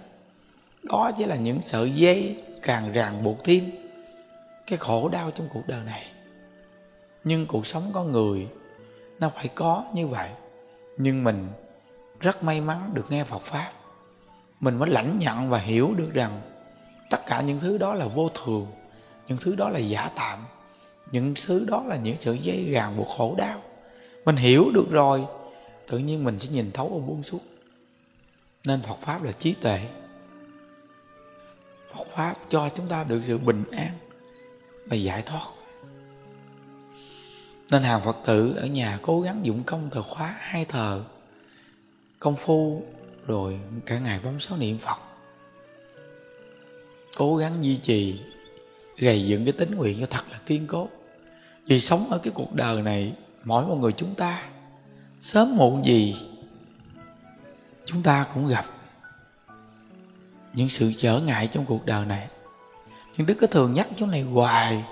đó 0.84 1.12
chỉ 1.18 1.26
là 1.26 1.36
những 1.36 1.62
sợi 1.62 1.92
dây 1.92 2.44
càng 2.62 2.92
ràng 2.92 3.24
buộc 3.24 3.44
thêm 3.44 3.72
cái 4.68 4.78
khổ 4.78 5.10
đau 5.10 5.32
trong 5.32 5.50
cuộc 5.54 5.68
đời 5.68 5.82
này. 5.86 6.06
Nhưng 7.24 7.46
cuộc 7.46 7.68
sống 7.68 7.92
con 7.94 8.12
người 8.12 8.48
nó 9.20 9.30
phải 9.36 9.48
có 9.48 9.84
như 9.94 10.08
vậy. 10.08 10.30
Nhưng 10.98 11.24
mình 11.24 11.48
rất 12.20 12.44
may 12.44 12.62
mắn 12.62 12.92
được 12.94 13.06
nghe 13.10 13.24
Phật 13.24 13.42
pháp. 13.42 13.72
Mình 14.60 14.78
mới 14.78 14.90
lãnh 14.90 15.20
nhận 15.20 15.50
và 15.50 15.58
hiểu 15.58 15.94
được 15.98 16.10
rằng 16.14 16.42
tất 17.10 17.26
cả 17.26 17.42
những 17.42 17.60
thứ 17.60 17.78
đó 17.78 17.94
là 17.94 18.06
vô 18.06 18.30
thường, 18.30 18.68
những 19.28 19.38
thứ 19.42 19.56
đó 19.56 19.70
là 19.70 19.80
giả 19.80 20.10
tạm 20.16 20.46
những 21.12 21.34
thứ 21.46 21.66
đó 21.66 21.84
là 21.88 21.98
những 21.98 22.18
sự 22.18 22.34
dây 22.34 22.72
ràng 22.72 22.98
buộc 22.98 23.08
khổ 23.08 23.36
đau. 23.38 23.62
Mình 24.26 24.36
hiểu 24.36 24.72
được 24.74 24.88
rồi, 24.90 25.26
tự 25.88 25.98
nhiên 25.98 26.24
mình 26.24 26.40
sẽ 26.40 26.50
nhìn 26.50 26.72
thấu 26.72 26.90
và 26.90 27.08
buông 27.08 27.24
xuống. 27.24 27.42
Nên 28.64 28.82
Phật 28.82 28.98
pháp 29.02 29.24
là 29.24 29.32
trí 29.32 29.54
tuệ. 29.54 29.80
Phật 31.98 32.08
pháp 32.16 32.36
cho 32.50 32.70
chúng 32.76 32.88
ta 32.88 33.04
được 33.04 33.22
sự 33.28 33.38
bình 33.38 33.64
an 33.72 33.92
và 34.86 34.96
giải 34.96 35.22
thoát. 35.22 35.48
Nên 37.72 37.84
hàng 37.84 38.02
Phật 38.06 38.18
tử 38.26 38.54
ở 38.58 38.66
nhà 38.66 39.00
cố 39.02 39.22
gắng 39.22 39.40
dụng 39.44 39.64
công 39.64 39.90
thờ 39.90 40.02
khóa 40.02 40.36
hai 40.40 40.66
thờ, 40.66 41.04
công 42.20 42.36
phu, 42.36 42.84
rồi 43.28 43.60
cả 43.86 44.00
ngày 44.00 44.20
bấm 44.24 44.40
số 44.40 44.58
niệm 44.58 44.78
Phật. 44.78 44.98
Cố 47.18 47.36
gắng 47.36 47.64
duy 47.64 47.78
trì 47.78 48.20
gầy 48.98 49.28
dựng 49.28 49.46
cái 49.46 49.54
tính 49.54 49.76
nguyện 49.76 49.98
cho 50.00 50.06
thật 50.06 50.24
là 50.32 50.40
kiên 50.46 50.68
cố. 50.68 50.90
Vì 51.66 51.80
sống 51.80 52.10
ở 52.10 52.18
cái 52.18 52.34
cuộc 52.36 52.54
đời 52.54 52.82
này, 52.82 53.14
mỗi 53.44 53.66
một 53.66 53.76
người 53.76 53.92
chúng 53.92 54.16
ta, 54.16 54.44
sớm 55.22 55.56
muộn 55.56 55.86
gì, 55.86 56.16
chúng 57.86 58.04
ta 58.04 58.26
cũng 58.34 58.48
gặp 58.48 58.66
những 60.54 60.70
sự 60.70 60.94
trở 60.98 61.20
ngại 61.20 61.48
trong 61.48 61.66
cuộc 61.66 61.86
đời 61.86 62.06
này. 62.06 62.28
Nhưng 63.18 63.28
đức 63.28 63.38
có 63.42 63.48
thường 63.48 63.74
nhắc 63.74 63.88
chỗ 63.96 64.06
này 64.06 64.22
hoài, 64.22 64.84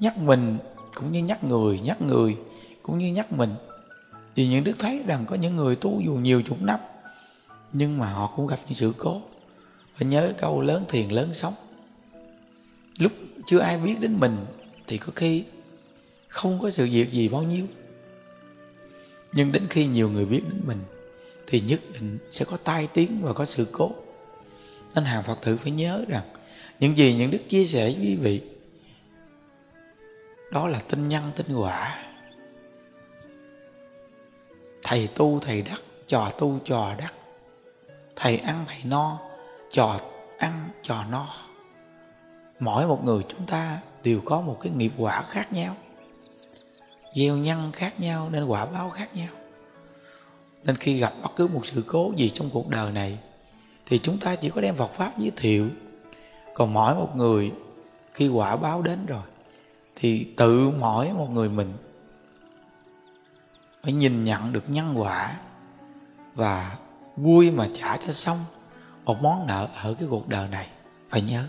nhắc 0.00 0.18
mình 0.18 0.58
cũng 0.94 1.12
như 1.12 1.24
nhắc 1.24 1.44
người 1.44 1.80
nhắc 1.80 2.02
người 2.02 2.36
cũng 2.82 2.98
như 2.98 3.12
nhắc 3.12 3.32
mình. 3.32 3.54
Vì 4.34 4.48
những 4.48 4.64
đức 4.64 4.78
thấy 4.78 5.04
rằng 5.06 5.24
có 5.26 5.36
những 5.36 5.56
người 5.56 5.76
tu 5.76 6.00
dù 6.00 6.12
nhiều 6.12 6.42
chục 6.42 6.62
năm, 6.62 6.80
nhưng 7.72 7.98
mà 7.98 8.12
họ 8.12 8.32
cũng 8.36 8.46
gặp 8.46 8.58
những 8.64 8.74
sự 8.74 8.92
cố. 8.98 9.20
Phải 9.94 10.08
nhớ 10.08 10.32
câu 10.38 10.60
lớn 10.60 10.84
thiền, 10.88 11.10
lớn 11.10 11.34
sống. 11.34 11.54
Lúc 12.98 13.12
chưa 13.46 13.58
ai 13.58 13.78
biết 13.78 13.96
đến 14.00 14.20
mình 14.20 14.36
thì 14.86 14.98
có 14.98 15.12
khi 15.16 15.44
không 16.28 16.58
có 16.62 16.70
sự 16.70 16.88
việc 16.92 17.12
gì 17.12 17.28
bao 17.28 17.42
nhiêu. 17.42 17.66
Nhưng 19.32 19.52
đến 19.52 19.66
khi 19.70 19.86
nhiều 19.86 20.08
người 20.08 20.24
biết 20.24 20.42
đến 20.50 20.60
mình 20.66 20.82
thì 21.46 21.60
nhất 21.60 21.80
định 21.92 22.18
sẽ 22.30 22.44
có 22.44 22.56
tai 22.56 22.88
tiếng 22.92 23.22
và 23.22 23.32
có 23.32 23.44
sự 23.44 23.66
cố. 23.72 23.90
Nên 24.94 25.04
hàng 25.04 25.22
phật 25.22 25.38
tử 25.42 25.56
phải 25.56 25.70
nhớ 25.70 26.04
rằng, 26.08 26.24
những 26.80 26.96
gì 26.96 27.14
những 27.14 27.30
đức 27.30 27.48
chia 27.48 27.64
sẻ 27.64 27.84
với 27.84 27.94
quý 28.00 28.16
vị, 28.16 28.42
đó 30.52 30.68
là 30.68 30.80
tinh 30.88 31.08
nhân 31.08 31.32
tinh 31.36 31.56
quả. 31.56 32.04
Thầy 34.82 35.08
tu, 35.14 35.40
thầy 35.40 35.62
đắc, 35.62 35.82
trò 36.06 36.32
tu, 36.38 36.58
trò 36.64 36.94
đắc. 36.98 37.14
Thầy 38.16 38.36
ăn, 38.38 38.64
thầy 38.68 38.78
no, 38.84 39.18
trò 39.70 40.00
ăn, 40.38 40.70
trò 40.82 41.04
no 41.10 41.34
mỗi 42.60 42.86
một 42.86 43.04
người 43.04 43.22
chúng 43.28 43.46
ta 43.46 43.78
đều 44.02 44.20
có 44.24 44.40
một 44.40 44.56
cái 44.60 44.72
nghiệp 44.72 44.92
quả 44.98 45.22
khác 45.28 45.52
nhau, 45.52 45.76
gieo 47.14 47.36
nhân 47.36 47.72
khác 47.72 48.00
nhau, 48.00 48.30
nên 48.30 48.44
quả 48.44 48.66
báo 48.66 48.90
khác 48.90 49.16
nhau. 49.16 49.28
Nên 50.64 50.76
khi 50.76 50.98
gặp 50.98 51.12
bất 51.22 51.36
cứ 51.36 51.48
một 51.48 51.66
sự 51.66 51.84
cố 51.86 52.12
gì 52.16 52.30
trong 52.30 52.50
cuộc 52.50 52.68
đời 52.68 52.92
này, 52.92 53.18
thì 53.86 53.98
chúng 53.98 54.18
ta 54.18 54.36
chỉ 54.36 54.50
có 54.50 54.60
đem 54.60 54.76
Phật 54.76 54.92
pháp 54.92 55.18
giới 55.18 55.32
thiệu. 55.36 55.68
Còn 56.54 56.72
mỗi 56.72 56.94
một 56.94 57.16
người 57.16 57.52
khi 58.14 58.28
quả 58.28 58.56
báo 58.56 58.82
đến 58.82 59.06
rồi, 59.06 59.22
thì 59.96 60.26
tự 60.36 60.70
mỗi 60.70 61.12
một 61.12 61.30
người 61.30 61.48
mình 61.48 61.72
phải 63.82 63.92
nhìn 63.92 64.24
nhận 64.24 64.52
được 64.52 64.64
nhân 64.70 64.94
quả 64.96 65.36
và 66.34 66.76
vui 67.16 67.50
mà 67.50 67.68
trả 67.74 67.96
cho 67.96 68.12
xong 68.12 68.44
một 69.04 69.22
món 69.22 69.46
nợ 69.46 69.68
ở 69.82 69.94
cái 69.94 70.08
cuộc 70.10 70.28
đời 70.28 70.48
này. 70.48 70.66
Phải 71.10 71.22
nhớ 71.22 71.44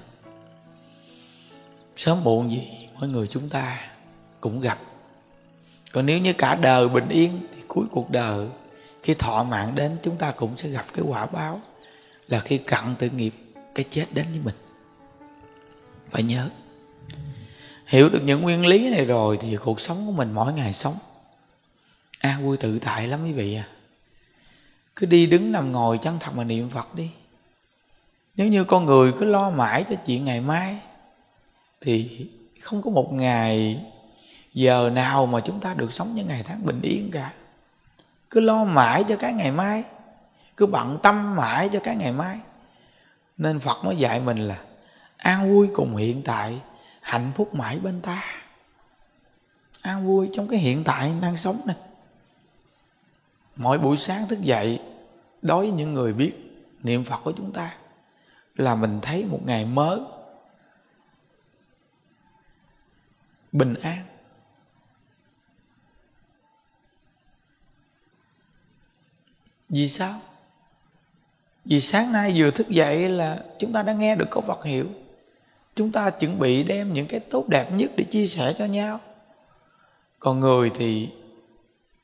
sớm 1.97 2.23
muộn 2.23 2.51
gì, 2.51 2.67
mỗi 2.99 3.10
người 3.10 3.27
chúng 3.27 3.49
ta 3.49 3.81
cũng 4.41 4.62
gặp. 4.62 4.77
Còn 5.91 6.05
nếu 6.05 6.19
như 6.19 6.33
cả 6.33 6.55
đời 6.55 6.89
bình 6.89 7.10
yên 7.10 7.47
thì 7.55 7.62
cuối 7.67 7.86
cuộc 7.91 8.10
đời, 8.10 8.47
khi 9.03 9.13
thọ 9.13 9.43
mạng 9.43 9.75
đến, 9.75 9.97
chúng 10.03 10.17
ta 10.17 10.31
cũng 10.31 10.57
sẽ 10.57 10.69
gặp 10.69 10.86
cái 10.93 11.05
quả 11.07 11.25
báo 11.25 11.62
là 12.27 12.39
khi 12.39 12.57
cận 12.57 12.95
tự 12.99 13.10
nghiệp, 13.10 13.33
cái 13.75 13.86
chết 13.89 14.05
đến 14.13 14.25
với 14.31 14.39
mình. 14.43 14.55
Phải 16.10 16.23
nhớ. 16.23 16.49
Hiểu 17.88 18.10
được 18.10 18.21
những 18.23 18.41
nguyên 18.41 18.65
lý 18.65 18.89
này 18.89 19.05
rồi 19.05 19.38
thì 19.41 19.57
cuộc 19.57 19.81
sống 19.81 20.05
của 20.05 20.12
mình 20.12 20.31
mỗi 20.31 20.53
ngày 20.53 20.73
sống. 20.73 20.95
An 22.19 22.43
vui 22.43 22.57
tự 22.57 22.79
tại 22.79 23.07
lắm 23.07 23.25
quý 23.25 23.31
vị 23.31 23.55
à. 23.55 23.67
Cứ 24.95 25.05
đi 25.05 25.25
đứng 25.25 25.51
nằm 25.51 25.71
ngồi 25.71 25.97
chân 25.97 26.17
thật 26.19 26.31
mà 26.36 26.43
niệm 26.43 26.69
phật 26.69 26.95
đi. 26.95 27.10
Nếu 28.36 28.47
như 28.47 28.63
con 28.63 28.86
người 28.86 29.13
cứ 29.19 29.25
lo 29.25 29.49
mãi 29.49 29.86
cho 29.89 29.95
chuyện 30.05 30.25
ngày 30.25 30.41
mai 30.41 30.79
thì 31.82 32.28
không 32.62 32.82
có 32.82 32.90
một 32.90 33.13
ngày 33.13 33.84
giờ 34.54 34.90
nào 34.90 35.26
mà 35.26 35.40
chúng 35.40 35.60
ta 35.60 35.74
được 35.74 35.94
sống 35.94 36.16
những 36.16 36.28
ngày 36.28 36.44
tháng 36.46 36.66
bình 36.66 36.82
yên 36.82 37.12
cả. 37.12 37.34
Cứ 38.30 38.40
lo 38.40 38.63
mãi 38.63 39.04
cho 39.10 39.16
cái 39.16 39.34
ngày 39.34 39.52
mai, 39.52 39.84
cứ 40.58 40.66
bận 40.66 40.98
tâm 41.04 41.36
mãi 41.36 41.70
cho 41.74 41.80
cái 41.80 41.96
ngày 41.96 42.12
mai. 42.12 42.40
Nên 43.38 43.60
phật 43.60 43.86
mới 43.86 43.96
dạy 43.96 44.20
mình 44.20 44.38
là 44.38 44.60
an 45.18 45.54
vui 45.54 45.70
cùng 45.76 45.96
hiện 45.96 46.22
tại, 46.26 46.62
hạnh 47.02 47.32
phúc 47.36 47.56
mãi 47.56 47.80
bên 47.80 48.02
ta. 48.02 48.24
An 49.82 50.08
vui 50.08 50.30
trong 50.34 50.48
cái 50.48 50.60
hiện 50.60 50.84
tại 50.84 51.12
đang 51.22 51.38
sống 51.38 51.62
này. 51.66 51.76
Mỗi 53.56 53.78
buổi 53.78 53.98
sáng 53.98 54.28
thức 54.28 54.42
dậy, 54.42 54.80
đối 55.42 55.66
với 55.66 55.72
những 55.72 55.94
người 55.94 56.13
biết 56.13 56.63
niệm 56.84 57.04
phật 57.04 57.20
của 57.24 57.32
chúng 57.32 57.52
ta, 57.52 57.74
là 58.56 58.76
mình 58.76 59.00
thấy 59.02 59.26
một 59.26 59.40
ngày 59.46 59.66
mới. 59.66 60.00
Bình 63.58 63.74
an. 63.74 64.06
Vì 69.70 69.88
sao? 69.88 70.22
Vì 71.65 71.82
sáng 71.82 72.12
nay 72.12 72.34
vừa 72.36 72.52
thức 72.52 72.70
dậy 72.70 73.10
là 73.10 73.43
chúng 73.60 73.74
ta 73.74 73.84
đã 73.84 73.93
nghe 73.93 74.15
được 74.15 74.28
câu 74.32 74.43
Phật 74.48 74.63
hiệu. 74.63 74.88
Chúng 75.76 75.91
ta 75.91 76.10
chuẩn 76.10 76.39
bị 76.39 76.63
đem 76.63 76.93
những 76.93 77.08
cái 77.08 77.20
tốt 77.20 77.48
đẹp 77.48 77.72
nhất 77.72 77.91
để 77.98 78.04
chia 78.04 78.28
sẻ 78.28 78.56
cho 78.58 78.65
nhau. 78.65 79.00
Còn 80.20 80.39
người 80.39 80.72
thì 80.76 81.10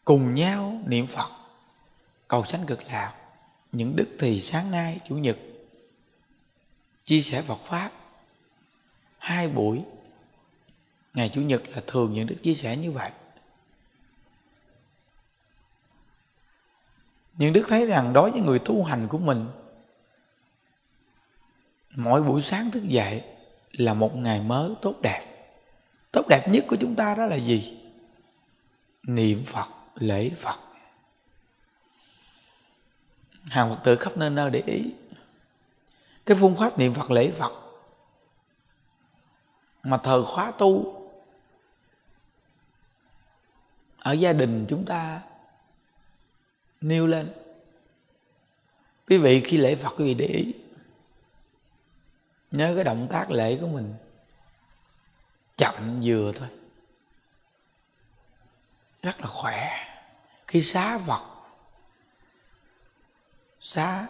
cùng 0.06 0.34
nhau 0.34 0.82
niệm 0.86 1.08
phật, 1.08 1.30
cầu 2.28 2.46
sanh 2.46 2.66
cực 2.66 2.84
lạc. 2.84 3.14
Những 3.72 3.96
đức 3.96 4.08
thì 4.20 4.40
sáng 4.40 4.72
nay, 4.72 5.00
chủ 5.08 5.16
nhật, 5.16 5.38
chia 7.06 7.22
sẻ 7.22 7.42
Phật 7.42 7.60
pháp. 7.66 7.92
Hai 9.18 9.48
buổi 9.48 9.84
ngày 11.14 11.30
chủ 11.34 11.42
nhật 11.42 11.62
là 11.68 11.82
thường 11.88 12.14
những 12.14 12.28
đức 12.28 12.36
chia 12.44 12.54
sẻ 12.54 12.78
như 12.78 12.92
vậy. 12.92 13.12
Nhưng 17.34 17.54
đức 17.54 17.66
thấy 17.68 17.86
rằng 17.86 18.14
đối 18.14 18.32
với 18.32 18.42
người 18.42 18.60
tu 18.60 18.84
hành 18.84 19.08
của 19.08 19.18
mình, 19.18 19.48
mỗi 21.96 22.24
buổi 22.24 22.42
sáng 22.42 22.72
thức 22.72 22.84
dậy 22.84 23.24
là 23.72 23.94
một 23.94 24.16
ngày 24.16 24.42
mới 24.42 24.74
tốt 24.82 24.96
đẹp. 25.02 25.30
Tốt 26.12 26.28
đẹp 26.30 26.48
nhất 26.48 26.66
của 26.68 26.76
chúng 26.80 26.96
ta 26.96 27.16
đó 27.16 27.26
là 27.26 27.36
gì? 27.36 27.80
Niệm 29.04 29.46
phật, 29.46 29.68
lễ 29.96 30.30
phật. 30.38 30.60
Hàng 33.44 33.70
phật 33.70 33.82
tử 33.84 33.96
khắp 33.96 34.18
nơi 34.18 34.30
nơi 34.30 34.52
để 34.52 34.64
ý. 34.66 34.94
Cái 36.26 36.38
phương 36.40 36.56
pháp 36.56 36.80
niệm 36.80 36.94
phật, 36.94 37.12
lễ 37.12 37.32
phật 37.32 37.52
mà 39.84 39.98
thờ 39.98 40.24
khóa 40.26 40.52
tu 40.52 41.03
ở 44.04 44.12
gia 44.14 44.34
đình 44.34 44.66
chúng 44.70 44.86
ta 44.86 45.22
nêu 46.82 47.08
lên. 47.08 47.34
Quý 49.08 49.18
vị 49.18 49.42
khi 49.46 49.58
lễ 49.58 49.76
phật 49.76 49.90
quý 49.98 50.06
vị 50.06 50.14
để 50.14 50.26
ý. 50.26 50.54
Nhớ 52.52 52.74
cái 52.76 52.84
động 52.84 53.08
tác 53.12 53.32
lễ 53.32 53.58
của 53.62 53.68
mình. 53.68 53.94
Chậm 55.58 56.02
vừa 56.04 56.32
thôi. 56.36 56.48
Rất 59.02 59.22
là 59.22 59.28
khỏe. 59.28 59.70
Khi 60.48 60.62
xá 60.62 60.98
vật 60.98 61.34
xá 63.60 64.08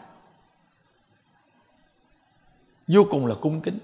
vô 2.88 3.06
cùng 3.10 3.26
là 3.26 3.36
cung 3.42 3.62
kính. 3.62 3.80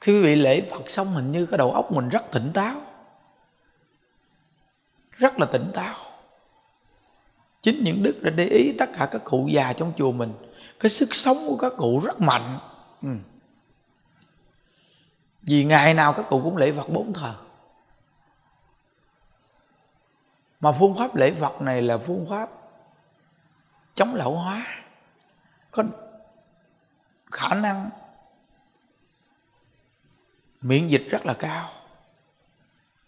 Khi 0.00 0.12
quý 0.12 0.22
vị 0.22 0.36
lễ 0.36 0.68
phật 0.70 0.90
xong 0.90 1.12
hình 1.12 1.32
như 1.32 1.46
cái 1.46 1.58
đầu 1.58 1.72
óc 1.72 1.92
mình 1.92 2.08
rất 2.08 2.22
tỉnh 2.32 2.50
táo 2.54 2.87
rất 5.18 5.38
là 5.38 5.46
tỉnh 5.46 5.70
táo. 5.74 5.96
Chính 7.62 7.84
những 7.84 8.02
đức 8.02 8.22
đã 8.22 8.30
để 8.30 8.44
ý 8.44 8.74
tất 8.78 8.90
cả 8.98 9.08
các 9.10 9.24
cụ 9.24 9.48
già 9.52 9.72
trong 9.72 9.92
chùa 9.96 10.12
mình. 10.12 10.32
Cái 10.80 10.90
sức 10.90 11.14
sống 11.14 11.46
của 11.48 11.56
các 11.56 11.72
cụ 11.76 12.00
rất 12.04 12.20
mạnh. 12.20 12.58
Ừ. 13.02 13.08
vì 15.42 15.64
ngày 15.64 15.94
nào 15.94 16.12
các 16.12 16.26
cụ 16.30 16.40
cũng 16.44 16.56
lễ 16.56 16.70
vật 16.70 16.88
bốn 16.88 17.12
thờ. 17.12 17.34
Mà 20.60 20.72
phương 20.72 20.96
pháp 20.96 21.16
lễ 21.16 21.30
vật 21.30 21.60
này 21.60 21.82
là 21.82 21.98
phương 21.98 22.26
pháp 22.30 22.50
chống 23.94 24.14
lão 24.14 24.36
hóa. 24.36 24.66
Có 25.70 25.84
khả 27.30 27.54
năng 27.54 27.90
miễn 30.60 30.88
dịch 30.88 31.06
rất 31.10 31.26
là 31.26 31.34
cao 31.34 31.70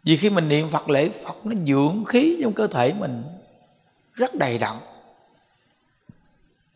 vì 0.02 0.16
khi 0.16 0.30
mình 0.30 0.48
niệm 0.48 0.70
Phật 0.70 0.90
lễ, 0.90 1.10
Phật 1.24 1.46
nó 1.46 1.52
dưỡng 1.66 2.04
khí 2.04 2.38
trong 2.42 2.52
cơ 2.52 2.66
thể 2.66 2.92
mình 2.92 3.22
rất 4.14 4.34
đầy 4.34 4.58
đặn. 4.58 4.76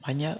Phải 0.02 0.14
nhớ. 0.14 0.36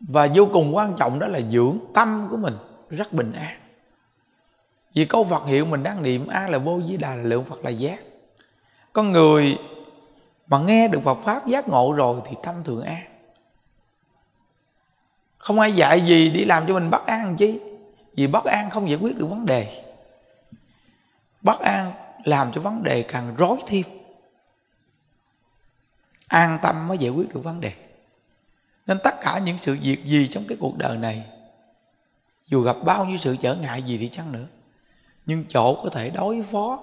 Và 0.00 0.28
vô 0.34 0.48
cùng 0.52 0.76
quan 0.76 0.94
trọng 0.98 1.18
đó 1.18 1.26
là 1.26 1.40
dưỡng 1.40 1.78
tâm 1.94 2.28
của 2.30 2.36
mình 2.36 2.54
rất 2.90 3.12
bình 3.12 3.32
an. 3.32 3.60
Vì 4.94 5.04
câu 5.04 5.24
Phật 5.24 5.46
hiệu 5.46 5.66
mình 5.66 5.82
đang 5.82 6.02
niệm, 6.02 6.26
A 6.26 6.48
là 6.48 6.58
vô 6.58 6.80
di 6.86 6.96
đà 6.96 7.14
là 7.14 7.22
lượng 7.22 7.44
Phật 7.44 7.64
là 7.64 7.70
giác. 7.70 8.00
Con 8.92 9.12
người 9.12 9.58
mà 10.46 10.58
nghe 10.58 10.88
được 10.88 11.00
Phật 11.04 11.18
Pháp 11.22 11.46
giác 11.46 11.68
ngộ 11.68 11.92
rồi 11.92 12.20
thì 12.26 12.36
tâm 12.42 12.64
thường 12.64 12.82
an. 12.82 13.02
Không 15.38 15.60
ai 15.60 15.72
dạy 15.72 16.00
gì 16.00 16.30
đi 16.30 16.44
làm 16.44 16.66
cho 16.66 16.74
mình 16.74 16.90
bất 16.90 17.06
an 17.06 17.36
chi? 17.36 17.60
Vì 18.14 18.26
bất 18.26 18.44
an 18.44 18.70
không 18.70 18.90
giải 18.90 18.98
quyết 19.02 19.18
được 19.18 19.26
vấn 19.26 19.46
đề 19.46 19.89
bất 21.42 21.60
an 21.60 21.92
làm 22.24 22.52
cho 22.52 22.60
vấn 22.60 22.82
đề 22.82 23.02
càng 23.02 23.34
rối 23.36 23.58
thêm. 23.66 23.82
An 26.26 26.58
tâm 26.62 26.88
mới 26.88 26.98
giải 26.98 27.10
quyết 27.10 27.34
được 27.34 27.40
vấn 27.44 27.60
đề. 27.60 27.72
Nên 28.86 28.98
tất 29.04 29.14
cả 29.22 29.38
những 29.38 29.58
sự 29.58 29.78
việc 29.82 30.04
gì 30.04 30.28
trong 30.28 30.44
cái 30.48 30.58
cuộc 30.60 30.78
đời 30.78 30.96
này, 30.96 31.24
dù 32.48 32.62
gặp 32.62 32.76
bao 32.84 33.04
nhiêu 33.04 33.16
sự 33.16 33.36
trở 33.36 33.54
ngại 33.54 33.82
gì 33.82 33.98
đi 33.98 34.08
chăng 34.08 34.32
nữa, 34.32 34.46
nhưng 35.26 35.44
chỗ 35.48 35.80
có 35.82 35.90
thể 35.90 36.10
đối 36.10 36.42
phó 36.42 36.78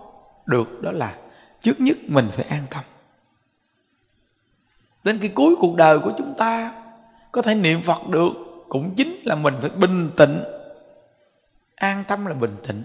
được 0.45 0.81
đó 0.81 0.91
là 0.91 1.17
trước 1.61 1.79
nhất 1.79 1.97
mình 2.07 2.29
phải 2.33 2.45
an 2.45 2.65
tâm. 2.69 2.83
Đến 5.03 5.19
cái 5.19 5.31
cuối 5.35 5.55
cuộc 5.59 5.75
đời 5.75 5.99
của 5.99 6.13
chúng 6.17 6.33
ta 6.37 6.83
có 7.31 7.41
thể 7.41 7.55
niệm 7.55 7.81
phật 7.81 8.07
được, 8.07 8.31
cũng 8.69 8.95
chính 8.95 9.21
là 9.23 9.35
mình 9.35 9.53
phải 9.61 9.69
bình 9.69 10.09
tĩnh. 10.17 10.43
An 11.75 12.03
tâm 12.07 12.25
là 12.25 12.33
bình 12.33 12.55
tĩnh 12.67 12.83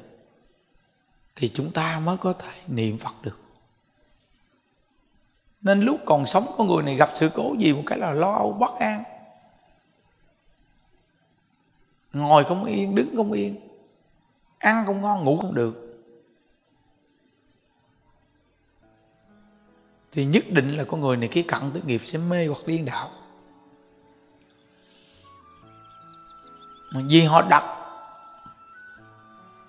thì 1.36 1.50
chúng 1.54 1.70
ta 1.72 1.98
mới 1.98 2.16
có 2.16 2.32
thể 2.32 2.52
niệm 2.66 2.98
phật 2.98 3.14
được. 3.22 3.38
Nên 5.60 5.80
lúc 5.80 6.00
còn 6.06 6.26
sống 6.26 6.54
con 6.58 6.66
người 6.66 6.82
này 6.82 6.96
gặp 6.96 7.10
sự 7.14 7.30
cố 7.34 7.54
gì 7.58 7.72
một 7.72 7.82
cái 7.86 7.98
là 7.98 8.12
lo 8.12 8.32
âu 8.32 8.52
bất 8.52 8.78
an. 8.78 9.02
Ngồi 12.12 12.44
không 12.44 12.64
yên 12.64 12.94
đứng 12.94 13.16
không 13.16 13.32
yên 13.32 13.68
ăn 14.58 14.86
không 14.86 15.02
ngon 15.02 15.24
ngủ 15.24 15.36
không 15.36 15.54
được. 15.54 15.98
Thì 20.12 20.24
nhất 20.24 20.44
định 20.48 20.76
là 20.76 20.84
con 20.84 21.00
người 21.00 21.16
này 21.16 21.28
khi 21.28 21.42
cận 21.42 21.60
tới 21.72 21.82
nghiệp 21.86 22.00
sẽ 22.04 22.18
mê 22.18 22.46
hoặc 22.46 22.60
điên 22.66 22.84
đạo, 22.84 23.10
mà 26.90 27.00
vì 27.08 27.22
họ 27.22 27.42
đặt 27.50 27.78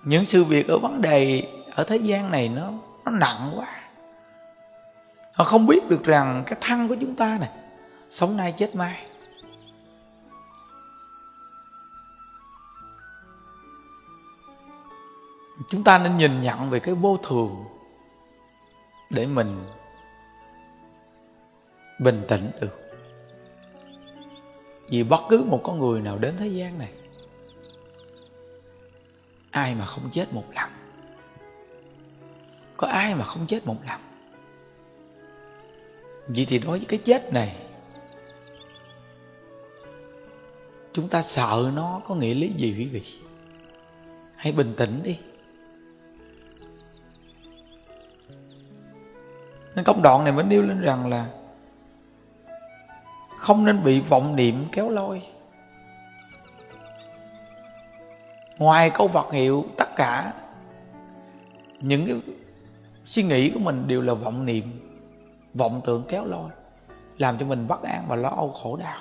những 0.04 0.26
sự 0.26 0.44
việc 0.44 0.68
ở 0.68 0.78
vấn 0.78 1.00
đề 1.00 1.48
ở 1.74 1.84
thế 1.84 1.96
gian 1.96 2.30
này 2.30 2.48
nó 2.48 2.72
nó 3.04 3.12
nặng 3.12 3.52
quá. 3.56 3.80
Họ 5.32 5.44
không 5.44 5.66
biết 5.66 5.88
được 5.88 6.04
rằng 6.04 6.42
cái 6.46 6.58
thân 6.60 6.88
của 6.88 6.96
chúng 7.00 7.16
ta 7.16 7.38
này, 7.40 7.50
sống 8.10 8.36
nay 8.36 8.54
chết 8.58 8.74
mai. 8.74 9.06
Chúng 15.68 15.84
ta 15.84 15.98
nên 15.98 16.16
nhìn 16.16 16.40
nhận 16.40 16.70
về 16.70 16.80
cái 16.80 16.94
vô 16.94 17.16
thường 17.16 17.64
để 19.10 19.26
mình 19.26 19.64
bình 21.98 22.24
tĩnh 22.28 22.50
được. 22.60 22.80
Vì 24.88 25.02
bất 25.02 25.20
cứ 25.28 25.44
một 25.44 25.60
con 25.64 25.78
người 25.78 26.00
nào 26.00 26.18
đến 26.18 26.34
thế 26.38 26.46
gian 26.46 26.78
này, 26.78 26.92
ai 29.50 29.74
mà 29.74 29.86
không 29.86 30.10
chết 30.12 30.34
một 30.34 30.44
lần 30.54 30.70
có 32.76 32.86
ai 32.86 33.14
mà 33.14 33.24
không 33.24 33.46
chết 33.46 33.66
một 33.66 33.76
lần? 33.88 34.00
Vậy 36.26 36.46
thì 36.48 36.58
đối 36.58 36.78
với 36.78 36.86
cái 36.88 37.00
chết 37.04 37.32
này, 37.32 37.56
chúng 40.92 41.08
ta 41.08 41.22
sợ 41.22 41.70
nó 41.74 42.00
có 42.04 42.14
nghĩa 42.14 42.34
lý 42.34 42.52
gì 42.56 42.74
quý 42.78 42.86
vị? 42.86 43.02
Hãy 44.36 44.52
bình 44.52 44.74
tĩnh 44.76 45.00
đi. 45.02 45.18
Nên 49.74 49.84
công 49.84 50.02
đoạn 50.02 50.24
này 50.24 50.32
mới 50.32 50.44
nêu 50.44 50.62
lên 50.62 50.80
rằng 50.80 51.10
là 51.10 51.26
không 53.38 53.64
nên 53.64 53.84
bị 53.84 54.00
vọng 54.00 54.36
niệm 54.36 54.54
kéo 54.72 54.90
lôi. 54.90 55.22
Ngoài 58.58 58.90
câu 58.90 59.08
vật 59.08 59.32
hiệu 59.32 59.64
tất 59.76 59.96
cả, 59.96 60.32
những 61.80 62.06
cái 62.06 62.34
suy 63.04 63.22
nghĩ 63.22 63.50
của 63.50 63.60
mình 63.60 63.88
đều 63.88 64.00
là 64.00 64.14
vọng 64.14 64.46
niệm, 64.46 64.64
vọng 65.54 65.80
tưởng 65.84 66.04
kéo 66.08 66.24
lôi, 66.24 66.50
làm 67.18 67.38
cho 67.38 67.46
mình 67.46 67.68
bất 67.68 67.82
an 67.82 68.04
và 68.08 68.16
lo 68.16 68.28
âu 68.28 68.52
khổ 68.52 68.76
đau. 68.76 68.98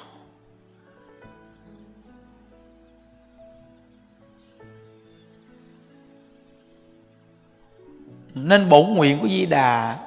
Nên 8.34 8.70
bổn 8.70 8.94
nguyện 8.94 9.20
của 9.22 9.28
di 9.28 9.46
đà 9.46 10.00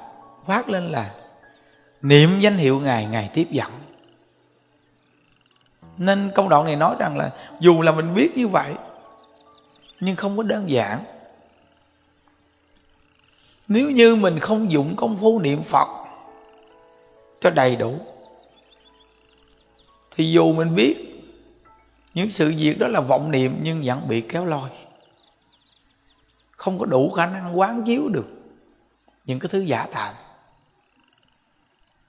phát 0.45 0.69
lên 0.69 0.85
là 0.85 1.15
niệm 2.01 2.39
danh 2.39 2.57
hiệu 2.57 2.79
ngài 2.79 3.05
ngài 3.05 3.29
tiếp 3.33 3.47
dẫn. 3.51 3.71
Nên 5.97 6.31
công 6.35 6.49
đoạn 6.49 6.65
này 6.65 6.75
nói 6.75 6.95
rằng 6.99 7.17
là 7.17 7.31
dù 7.59 7.81
là 7.81 7.91
mình 7.91 8.13
biết 8.13 8.37
như 8.37 8.47
vậy, 8.47 8.73
nhưng 9.99 10.15
không 10.15 10.37
có 10.37 10.43
đơn 10.43 10.69
giản 10.69 11.03
nếu 13.67 13.91
như 13.91 14.15
mình 14.15 14.39
không 14.39 14.71
dụng 14.71 14.95
công 14.95 15.17
phu 15.17 15.39
niệm 15.39 15.63
phật 15.63 15.87
cho 17.41 17.49
đầy 17.49 17.75
đủ, 17.75 17.97
thì 20.15 20.31
dù 20.31 20.53
mình 20.53 20.75
biết 20.75 20.95
những 22.13 22.29
sự 22.29 22.53
việc 22.57 22.79
đó 22.79 22.87
là 22.87 23.01
vọng 23.01 23.31
niệm 23.31 23.59
nhưng 23.63 23.81
vẫn 23.85 24.07
bị 24.07 24.21
kéo 24.21 24.45
lôi. 24.45 24.69
Không 26.51 26.79
có 26.79 26.85
đủ 26.85 27.09
khả 27.09 27.25
năng 27.25 27.59
quán 27.59 27.83
chiếu 27.83 28.09
được 28.09 28.27
những 29.25 29.39
cái 29.39 29.49
thứ 29.49 29.59
giả 29.59 29.87
tạm 29.91 30.15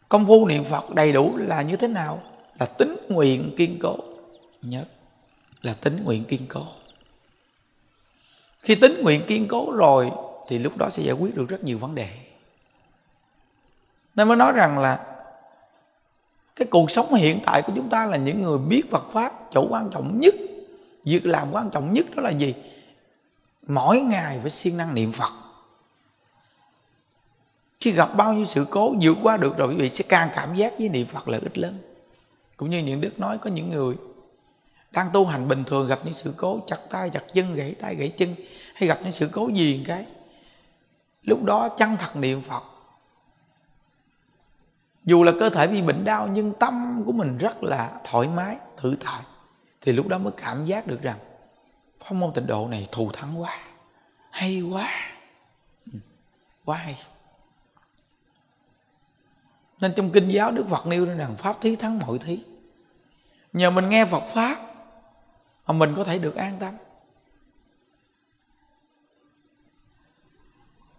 công 0.09 0.27
phu 0.27 0.49
niệm 0.49 0.65
phật 0.65 0.95
đầy 0.95 1.13
đủ 1.13 1.37
là 1.37 1.63
như 1.63 1.77
thế 1.77 1.89
nào? 1.89 2.23
Là 2.59 2.67
tính 2.67 2.97
nguyện 3.09 3.55
kiên 3.57 3.79
cố. 3.83 3.97
Nhớ 4.63 4.85
là 5.63 5.75
tính 5.75 6.05
nguyện 6.05 6.25
kiên 6.25 6.47
cố. 6.49 6.63
Khi 8.61 8.75
tính 8.75 9.03
nguyện 9.03 9.23
kiên 9.27 9.49
cố 9.49 9.73
rồi 9.73 10.11
thì 10.49 10.59
lúc 10.59 10.77
đó 10.77 10.91
sẽ 10.91 11.03
giải 11.03 11.15
quyết 11.15 11.37
được 11.37 11.49
rất 11.49 11.65
nhiều 11.65 11.79
vấn 11.79 11.95
đề. 11.95 12.09
Nên 14.15 14.29
mới 14.29 14.37
nói 14.37 14.53
rằng 14.53 14.79
là 14.79 15.05
cái 16.57 16.69
cuộc 16.71 16.91
sống 16.91 17.15
hiện 17.15 17.41
tại 17.47 17.63
của 17.63 17.73
chúng 17.77 17.89
ta 17.89 18.07
là 18.07 18.17
những 18.17 18.43
người 18.43 18.59
biết 18.59 18.83
Phật 18.91 19.05
pháp 19.13 19.33
chỗ 19.51 19.67
quan 19.71 19.91
trọng 19.91 20.21
nhất, 20.21 20.35
việc 21.05 21.27
làm 21.27 21.49
quan 21.53 21.71
trọng 21.71 21.93
nhất 21.93 22.07
đó 22.17 22.23
là 22.23 22.31
gì? 22.31 22.55
Mỗi 23.67 24.01
ngày 24.01 24.39
phải 24.43 24.51
siêng 24.51 24.77
năng 24.77 24.95
niệm 24.95 25.13
Phật. 25.13 25.33
Khi 27.81 27.93
gặp 27.93 28.17
bao 28.17 28.35
nhiêu 28.35 28.45
sự 28.45 28.67
cố 28.71 28.95
vượt 29.01 29.17
qua 29.23 29.37
được 29.37 29.57
rồi 29.57 29.69
quý 29.69 29.77
vị 29.77 29.91
sẽ 29.91 30.05
càng 30.09 30.31
cảm 30.35 30.55
giác 30.55 30.73
với 30.79 30.89
niệm 30.89 31.07
phật 31.07 31.29
là 31.29 31.39
ít 31.43 31.59
lớn. 31.59 31.79
Cũng 32.57 32.71
như 32.71 32.79
những 32.79 33.01
đức 33.01 33.21
nói 33.21 33.39
có 33.39 33.51
những 33.51 33.71
người 33.71 33.95
đang 34.91 35.11
tu 35.13 35.25
hành 35.25 35.49
bình 35.49 35.65
thường 35.65 35.89
gặp 35.89 36.01
những 36.05 36.15
sự 36.15 36.35
cố 36.37 36.61
chặt 36.67 36.79
tay, 36.91 37.11
chặt 37.11 37.23
chân, 37.35 37.55
gãy 37.55 37.75
tay, 37.81 37.95
gãy 37.95 38.09
chân, 38.09 38.35
hay 38.75 38.89
gặp 38.89 38.99
những 39.03 39.13
sự 39.13 39.29
cố 39.33 39.49
gì 39.49 39.85
cái 39.87 40.07
lúc 41.29 41.45
đó 41.45 41.69
chân 41.69 41.97
thật 41.97 42.17
niệm 42.17 42.43
phật. 42.43 42.63
Dù 45.05 45.25
là 45.25 45.33
cơ 45.41 45.51
thể 45.51 45.67
bị 45.67 45.83
bệnh 45.83 46.05
đau, 46.05 46.29
nhưng 46.29 46.53
tâm 46.55 47.03
của 47.07 47.13
mình 47.13 47.39
rất 47.39 47.63
là 47.63 48.01
thoải 48.05 48.29
mái, 48.29 48.57
thử 48.77 48.97
tại 49.05 49.23
thì 49.81 49.93
lúc 49.93 50.09
đó 50.09 50.19
mới 50.19 50.33
cảm 50.37 50.65
giác 50.65 50.87
được 50.87 51.03
rằng, 51.03 51.19
pháp 52.01 52.13
môn 52.13 52.33
tịnh 52.35 52.47
độ 52.47 52.69
này 52.69 52.89
thù 52.93 53.11
thắng 53.13 53.41
quá, 53.41 53.59
hay 54.31 54.61
quá. 54.61 54.93
Ừ, 55.93 55.99
quá 56.65 56.77
hay. 56.77 57.03
Nên 59.81 59.93
trong 59.97 60.11
kinh 60.11 60.29
giáo 60.29 60.53
Đức 60.53 60.67
Phật 60.69 60.87
nêu 60.87 61.05
rằng 61.05 61.37
Pháp 61.37 61.61
thí 61.61 61.77
thắng 61.77 61.99
mọi 61.99 62.19
thí. 62.19 62.45
Nhờ 63.53 63.71
mình 63.71 63.89
nghe 63.89 64.05
Phật 64.05 64.23
Pháp 64.35 64.57
Mà 65.67 65.75
mình 65.75 65.95
có 65.97 66.05
thể 66.05 66.19
được 66.19 66.35
an 66.35 66.57
tâm. 66.61 66.75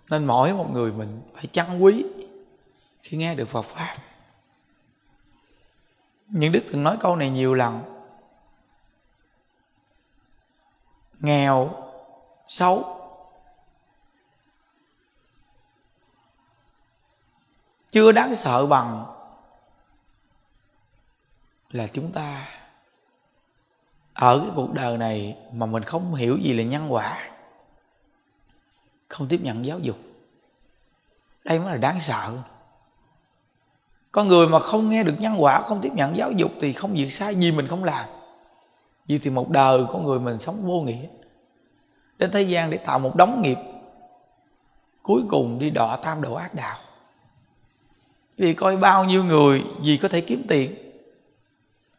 Nên 0.10 0.26
mỗi 0.26 0.54
một 0.54 0.70
người 0.72 0.92
mình 0.92 1.22
phải 1.36 1.46
trân 1.48 1.80
quý 1.80 2.06
Khi 3.02 3.18
nghe 3.18 3.36
được 3.36 3.50
Phật 3.50 3.66
Pháp. 3.66 3.96
Những 6.28 6.52
Đức 6.52 6.64
từng 6.72 6.84
nói 6.84 6.98
câu 7.00 7.16
này 7.16 7.30
nhiều 7.30 7.54
lần. 7.54 7.82
Nghèo, 11.20 11.72
xấu. 12.48 12.96
Chưa 17.92 18.12
đáng 18.12 18.36
sợ 18.36 18.66
bằng 18.66 19.06
là 21.72 21.88
chúng 21.88 22.12
ta 22.12 22.48
ở 24.14 24.40
cái 24.40 24.50
cuộc 24.56 24.74
đời 24.74 24.98
này 24.98 25.38
mà 25.54 25.66
mình 25.66 25.84
không 25.84 26.16
hiểu 26.16 26.38
gì 26.38 26.54
là 26.54 26.64
nhân 26.64 26.94
quả 26.94 27.30
không 29.10 29.28
tiếp 29.28 29.40
nhận 29.42 29.66
giáo 29.66 29.80
dục. 29.80 29.98
Đây 31.46 31.60
mới 31.60 31.72
là 31.72 31.78
đáng 31.78 32.00
sợ. 32.00 32.38
Con 34.12 34.28
người 34.28 34.48
mà 34.48 34.60
không 34.60 34.90
nghe 34.90 35.04
được 35.04 35.16
nhân 35.20 35.44
quả, 35.44 35.62
không 35.62 35.82
tiếp 35.82 35.92
nhận 35.96 36.16
giáo 36.16 36.32
dục 36.32 36.52
thì 36.62 36.74
không 36.74 36.94
việc 36.94 37.10
sai 37.10 37.36
gì 37.36 37.52
mình 37.52 37.68
không 37.68 37.84
làm. 37.84 38.06
Vì 39.08 39.18
thì 39.18 39.30
một 39.30 39.50
đời 39.50 39.84
con 39.90 40.06
người 40.06 40.20
mình 40.20 40.40
sống 40.40 40.66
vô 40.66 40.82
nghĩa. 40.82 41.08
Đến 42.18 42.32
thế 42.32 42.42
gian 42.42 42.70
để 42.70 42.78
tạo 42.78 43.00
một 43.00 43.16
đống 43.16 43.42
nghiệp. 43.42 43.58
Cuối 45.04 45.22
cùng 45.30 45.60
đi 45.60 45.70
đọa 45.70 45.96
tam 45.96 46.22
độ 46.22 46.34
ác 46.34 46.54
đạo. 46.54 46.78
Vì 48.38 48.54
coi 48.54 48.78
bao 48.78 49.06
nhiêu 49.06 49.24
người 49.24 49.64
vì 49.82 49.98
có 49.98 50.08
thể 50.08 50.22
kiếm 50.22 50.46
tiền. 50.48 50.76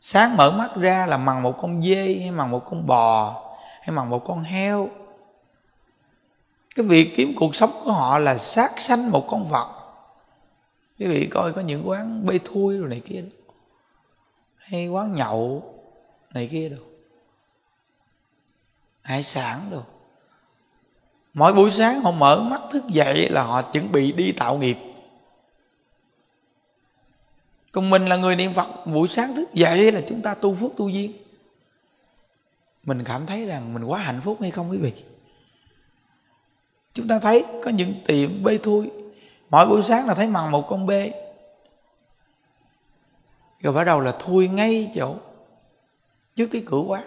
Sáng 0.01 0.37
mở 0.37 0.51
mắt 0.51 0.77
ra 0.77 1.07
là 1.07 1.17
mằng 1.17 1.43
một 1.43 1.59
con 1.63 1.83
dê, 1.83 2.19
hay 2.21 2.31
mằng 2.31 2.51
một 2.51 2.71
con 2.71 2.87
bò, 2.87 3.43
hay 3.83 3.97
mằng 3.97 4.11
một 4.11 4.25
con 4.25 4.43
heo 4.43 4.89
cái 6.75 6.87
việc 6.87 7.13
kiếm 7.17 7.35
cuộc 7.37 7.55
sống 7.57 7.81
của 7.85 7.93
họ 7.93 8.19
là 8.19 8.39
sát 8.39 8.81
sanh 8.81 9.11
một 9.11 9.27
con 9.31 9.49
vật. 9.49 9.81
Quý 10.99 11.07
vị 11.07 11.27
coi 11.27 11.53
có 11.53 11.61
những 11.61 11.89
quán 11.89 12.27
bê 12.27 12.39
thui 12.45 12.79
rồi 12.79 12.89
này 12.89 13.01
kia. 13.01 13.23
Đó. 13.23 13.55
hay 14.57 14.89
quán 14.89 15.15
nhậu 15.15 15.75
này 16.35 16.49
kia 16.53 16.69
đâu. 16.69 16.81
Hải 19.03 19.23
sản 19.23 19.69
đâu. 19.71 19.85
Mỗi 21.35 21.53
buổi 21.53 21.71
sáng 21.71 22.01
họ 22.01 22.11
mở 22.11 22.41
mắt 22.41 22.61
thức 22.73 22.85
dậy 22.89 23.29
là 23.31 23.43
họ 23.43 23.63
chuẩn 23.63 23.93
bị 23.93 24.13
đi 24.13 24.33
tạo 24.33 24.59
nghiệp. 24.59 24.77
Còn 27.73 27.91
mình 27.91 28.07
là 28.07 28.17
người 28.17 28.37
niệm 28.37 28.53
phật, 28.55 28.87
buổi 28.87 29.09
sáng 29.09 29.37
thức 29.37 29.55
dậy 29.55 29.93
là 29.93 30.03
chúng 30.09 30.23
ta 30.23 30.35
tu 30.35 30.55
phước 30.55 30.71
tu 30.77 30.89
duyên. 30.89 31.13
Mình 32.85 33.05
cảm 33.05 33.27
thấy 33.27 33.47
rằng 33.47 33.75
mình 33.75 33.85
quá 33.85 33.99
hạnh 33.99 34.21
phúc 34.25 34.39
hay 34.41 34.51
không 34.51 34.71
quý 34.71 34.79
vị? 34.79 34.93
Chúng 36.95 37.09
ta 37.09 37.19
thấy 37.19 37.45
có 37.65 37.71
những 37.71 37.95
tiệm 38.07 38.43
bê 38.43 38.59
thui. 38.59 38.91
Mỗi 39.51 39.67
buổi 39.67 39.83
sáng 39.83 40.07
là 40.07 40.15
thấy 40.15 40.27
mằng 40.27 40.51
một 40.51 40.69
con 40.69 40.87
bê 40.87 41.13
rồi 43.61 43.73
bắt 43.73 43.85
đầu 43.85 44.01
là 44.01 44.13
thui 44.19 44.49
ngay 44.49 44.93
chỗ 44.95 45.17
trước 46.37 46.47
cái 46.53 46.63
cửa 46.67 46.79
quán. 46.79 47.05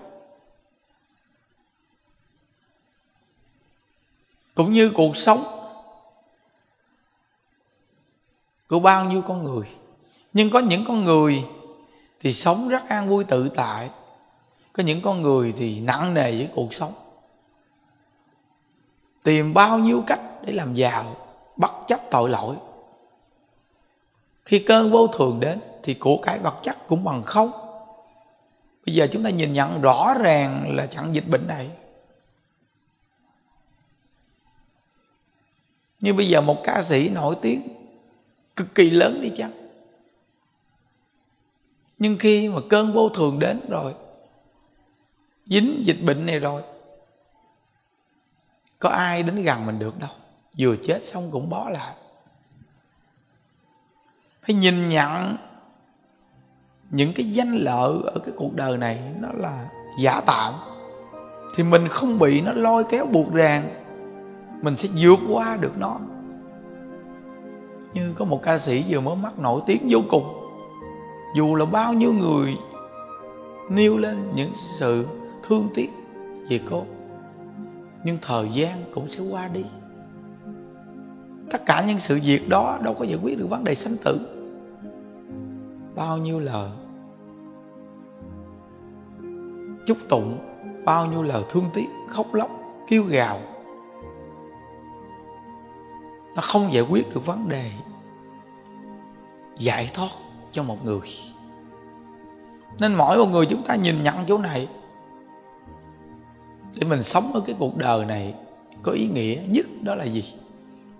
Cũng 4.55 4.73
như 4.73 4.91
cuộc 4.95 5.17
sống 5.17 5.43
của 8.67 8.79
bao 8.79 9.05
nhiêu 9.05 9.21
con 9.21 9.43
người. 9.43 9.67
Nhưng 10.33 10.49
có 10.49 10.59
những 10.59 10.85
con 10.87 11.03
người 11.03 11.45
thì 12.19 12.33
sống 12.33 12.69
rất 12.69 12.89
an 12.89 13.09
vui 13.09 13.23
tự 13.23 13.49
tại. 13.49 13.89
Có 14.73 14.83
những 14.83 15.01
con 15.01 15.21
người 15.21 15.53
thì 15.57 15.79
nặng 15.79 16.13
nề 16.13 16.31
với 16.31 16.49
cuộc 16.55 16.73
sống 16.73 16.93
tìm 19.23 19.53
bao 19.53 19.79
nhiêu 19.79 20.03
cách 20.07 20.19
để 20.45 20.53
làm 20.53 20.75
giàu, 20.75 21.15
bất 21.57 21.71
chấp 21.87 21.99
tội 22.11 22.29
lỗi. 22.29 22.55
Khi 24.45 24.59
cơn 24.59 24.91
vô 24.91 25.07
thường 25.07 25.39
đến 25.39 25.59
thì 25.83 25.93
của 25.93 26.17
cái 26.21 26.39
vật 26.39 26.59
chất 26.63 26.87
cũng 26.87 27.03
bằng 27.03 27.23
không. 27.23 27.51
Bây 28.85 28.95
giờ 28.95 29.07
chúng 29.11 29.23
ta 29.23 29.29
nhìn 29.29 29.53
nhận 29.53 29.81
rõ 29.81 30.13
ràng 30.19 30.75
là 30.75 30.85
chẳng 30.85 31.15
dịch 31.15 31.27
bệnh 31.27 31.47
này. 31.47 31.69
Như 35.99 36.13
bây 36.13 36.27
giờ 36.27 36.41
một 36.41 36.57
ca 36.63 36.83
sĩ 36.83 37.09
nổi 37.09 37.35
tiếng, 37.41 37.61
cực 38.55 38.75
kỳ 38.75 38.89
lớn 38.89 39.19
đi 39.21 39.31
chăng? 39.37 39.51
Nhưng 41.97 42.17
khi 42.19 42.49
mà 42.49 42.61
cơn 42.69 42.93
vô 42.93 43.09
thường 43.09 43.39
đến 43.39 43.59
rồi, 43.69 43.93
dính 45.45 45.83
dịch 45.85 46.01
bệnh 46.01 46.25
này 46.25 46.39
rồi 46.39 46.61
có 48.83 48.89
ai 48.89 49.23
đến 49.23 49.43
gần 49.43 49.65
mình 49.65 49.79
được 49.79 49.99
đâu. 49.99 50.09
Vừa 50.57 50.75
chết 50.75 51.03
xong 51.03 51.31
cũng 51.31 51.49
bó 51.49 51.69
lại. 51.69 51.93
Phải 54.41 54.55
nhìn 54.55 54.89
nhận 54.89 55.37
những 56.91 57.13
cái 57.13 57.25
danh 57.25 57.55
lợi 57.55 57.97
ở 58.05 58.19
cái 58.25 58.33
cuộc 58.37 58.55
đời 58.55 58.77
này 58.77 58.99
nó 59.19 59.27
là 59.33 59.69
giả 59.99 60.21
tạm. 60.25 60.53
Thì 61.55 61.63
mình 61.63 61.87
không 61.87 62.19
bị 62.19 62.41
nó 62.41 62.51
lôi 62.51 62.83
kéo 62.83 63.05
buộc 63.05 63.33
ràng. 63.33 63.83
Mình 64.61 64.77
sẽ 64.77 64.89
vượt 64.97 65.19
qua 65.29 65.57
được 65.61 65.77
nó. 65.77 65.99
Như 67.93 68.13
có 68.17 68.25
một 68.25 68.39
ca 68.43 68.59
sĩ 68.59 68.85
vừa 68.87 68.99
mới 68.99 69.15
mắc 69.15 69.39
nổi 69.39 69.61
tiếng 69.65 69.87
vô 69.89 69.99
cùng. 70.09 70.49
Dù 71.35 71.55
là 71.55 71.65
bao 71.65 71.93
nhiêu 71.93 72.13
người 72.13 72.57
nêu 73.69 73.97
lên 73.97 74.31
những 74.35 74.51
sự 74.79 75.07
thương 75.43 75.69
tiếc 75.75 75.89
về 76.49 76.59
cô 76.69 76.85
nhưng 78.03 78.17
thời 78.21 78.49
gian 78.49 78.83
cũng 78.93 79.07
sẽ 79.07 79.23
qua 79.29 79.47
đi. 79.47 79.65
Tất 81.51 81.65
cả 81.65 81.83
những 81.87 81.99
sự 81.99 82.19
việc 82.23 82.49
đó 82.49 82.79
đâu 82.83 82.93
có 82.93 83.05
giải 83.05 83.19
quyết 83.23 83.39
được 83.39 83.47
vấn 83.49 83.63
đề 83.63 83.75
sanh 83.75 83.97
tử. 84.03 84.19
Bao 85.95 86.17
nhiêu 86.17 86.39
lời 86.39 86.69
chúc 89.87 89.97
tụng, 90.09 90.37
bao 90.85 91.05
nhiêu 91.05 91.23
lời 91.23 91.43
thương 91.49 91.65
tiếc, 91.73 91.87
khóc 92.09 92.33
lóc, 92.33 92.49
kêu 92.87 93.03
gào, 93.03 93.39
nó 96.35 96.41
không 96.41 96.73
giải 96.73 96.83
quyết 96.89 97.13
được 97.13 97.25
vấn 97.25 97.49
đề 97.49 97.71
giải 99.57 99.89
thoát 99.93 100.09
cho 100.51 100.63
một 100.63 100.85
người. 100.85 100.99
Nên 102.79 102.95
mỗi 102.95 103.17
một 103.17 103.27
người 103.31 103.45
chúng 103.45 103.63
ta 103.63 103.75
nhìn 103.75 104.03
nhận 104.03 104.15
chỗ 104.27 104.37
này 104.37 104.67
để 106.75 106.87
mình 106.87 107.03
sống 107.03 107.33
ở 107.33 107.41
cái 107.45 107.55
cuộc 107.59 107.77
đời 107.77 108.05
này 108.05 108.33
có 108.83 108.91
ý 108.91 109.07
nghĩa 109.07 109.41
nhất 109.47 109.65
đó 109.81 109.95
là 109.95 110.03
gì? 110.03 110.33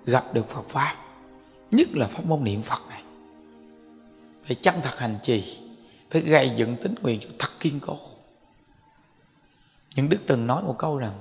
Gặp 0.06 0.34
được 0.34 0.50
phật 0.50 0.70
pháp, 0.70 0.96
nhất 1.72 1.88
là 1.94 2.08
pháp 2.08 2.26
môn 2.26 2.44
niệm 2.44 2.62
phật 2.62 2.82
này. 2.90 3.04
Phải 4.46 4.56
chân 4.56 4.76
thật 4.84 5.00
hành 5.00 5.16
trì, 5.24 5.60
phải 6.10 6.22
gây 6.22 6.52
dựng 6.58 6.76
tính 6.76 6.96
nguyện 7.02 7.20
cho 7.22 7.30
thật 7.40 7.50
kiên 7.60 7.80
cố. 7.80 7.98
Những 9.96 10.10
đức 10.10 10.18
từng 10.28 10.48
nói 10.48 10.64
một 10.64 10.76
câu 10.78 10.98
rằng, 10.98 11.20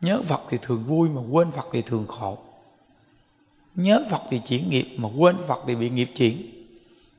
nhớ 0.00 0.22
phật 0.22 0.40
thì 0.50 0.58
thường 0.62 0.84
vui 0.84 1.08
mà 1.08 1.22
quên 1.30 1.50
phật 1.50 1.66
thì 1.72 1.82
thường 1.82 2.06
khổ. 2.08 2.38
Nhớ 3.74 4.04
phật 4.10 4.22
thì 4.30 4.40
chuyển 4.46 4.70
nghiệp 4.70 4.94
mà 4.96 5.08
quên 5.18 5.36
phật 5.46 5.58
thì 5.66 5.74
bị 5.74 5.90
nghiệp 5.90 6.10
chuyển. 6.16 6.50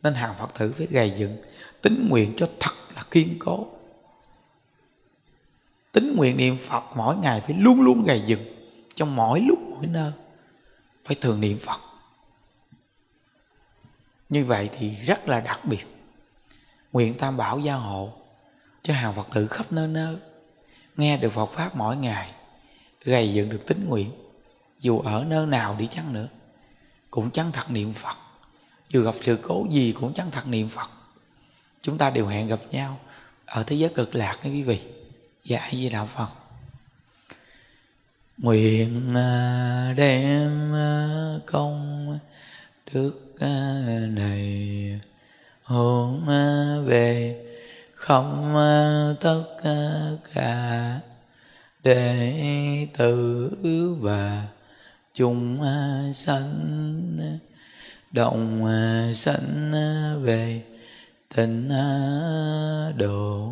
Nên 0.04 0.14
hàng 0.14 0.36
phật 0.40 0.60
tử 0.60 0.74
phải 0.78 0.88
gầy 0.88 1.14
dựng 1.18 1.38
tính 1.82 2.08
nguyện 2.10 2.34
cho 2.38 2.50
thật 2.60 2.74
là 2.96 3.04
kiên 3.12 3.36
cố 3.40 3.68
tính 5.92 6.16
nguyện 6.16 6.38
niệm 6.38 6.58
phật 6.62 6.84
mỗi 6.96 7.18
ngày 7.18 7.42
phải 7.42 7.56
luôn 7.60 7.82
luôn 7.82 8.04
gầy 8.06 8.24
dựng 8.26 8.44
trong 8.96 9.16
mỗi 9.16 9.42
lúc, 9.42 9.60
mỗi 9.70 9.88
nơi. 9.88 10.12
Phải 11.06 11.16
thường 11.22 11.42
niệm 11.42 11.60
phật. 11.60 11.82
Như 14.30 14.46
vậy 14.46 14.70
thì 14.78 14.96
rất 14.96 15.28
là 15.28 15.40
đặc 15.40 15.60
biệt. 15.64 15.88
Nguyện 16.92 17.18
tam 17.18 17.38
bảo 17.38 17.60
gia 17.60 17.76
hộ 17.76 18.14
cho 18.82 18.94
hàng 18.94 19.14
phật 19.14 19.28
tử 19.34 19.48
khắp 19.48 19.72
nơi 19.72 19.88
nơi 19.88 20.16
nghe 20.98 21.18
được 21.18 21.30
phật 21.30 21.46
pháp 21.46 21.76
mỗi 21.76 21.98
ngày, 21.98 22.32
gầy 23.04 23.34
dựng 23.34 23.50
được 23.50 23.68
tính 23.68 23.86
nguyện. 23.88 24.12
Dù 24.80 25.00
ở 25.00 25.24
nơi 25.28 25.46
nào 25.46 25.76
đi 25.80 25.88
chăng 25.88 26.14
nữa, 26.14 26.28
cũng 27.12 27.32
chăng 27.32 27.52
thật 27.52 27.72
niệm 27.72 27.94
phật. 27.94 28.18
Dù 28.90 29.04
gặp 29.04 29.16
sự 29.22 29.40
cố 29.42 29.66
gì 29.72 29.96
cũng 30.00 30.14
chăng 30.14 30.32
thật 30.32 30.48
niệm 30.48 30.70
phật. 30.70 30.90
Chúng 31.82 31.98
ta 31.98 32.10
đều 32.10 32.28
hẹn 32.28 32.48
gặp 32.48 32.60
nhau 32.72 33.00
ở 33.46 33.64
thế 33.64 33.76
giới 33.76 33.90
cực 33.96 34.16
lạc 34.16 34.38
nha 34.44 34.52
quý 34.52 34.64
vị 34.64 34.82
giải 35.44 35.70
di 35.72 35.90
đạo 35.90 36.10
phật. 36.16 36.30
Nguyện 38.38 39.16
à, 39.16 39.94
đem 39.98 40.74
à, 40.76 41.08
công 41.46 42.20
đức 42.94 43.36
à, 43.40 43.84
này 44.10 45.00
hướng 45.64 46.26
về 46.86 47.38
không 47.94 48.56
tất 49.22 49.44
cả 50.34 51.00
đệ 51.84 52.88
tử 52.98 53.52
và 54.00 54.48
chúng 55.14 55.64
sanh 56.14 57.18
động 58.12 58.68
sanh 59.14 59.72
về 60.24 60.62
tịnh 61.36 61.70
độ. 62.98 63.52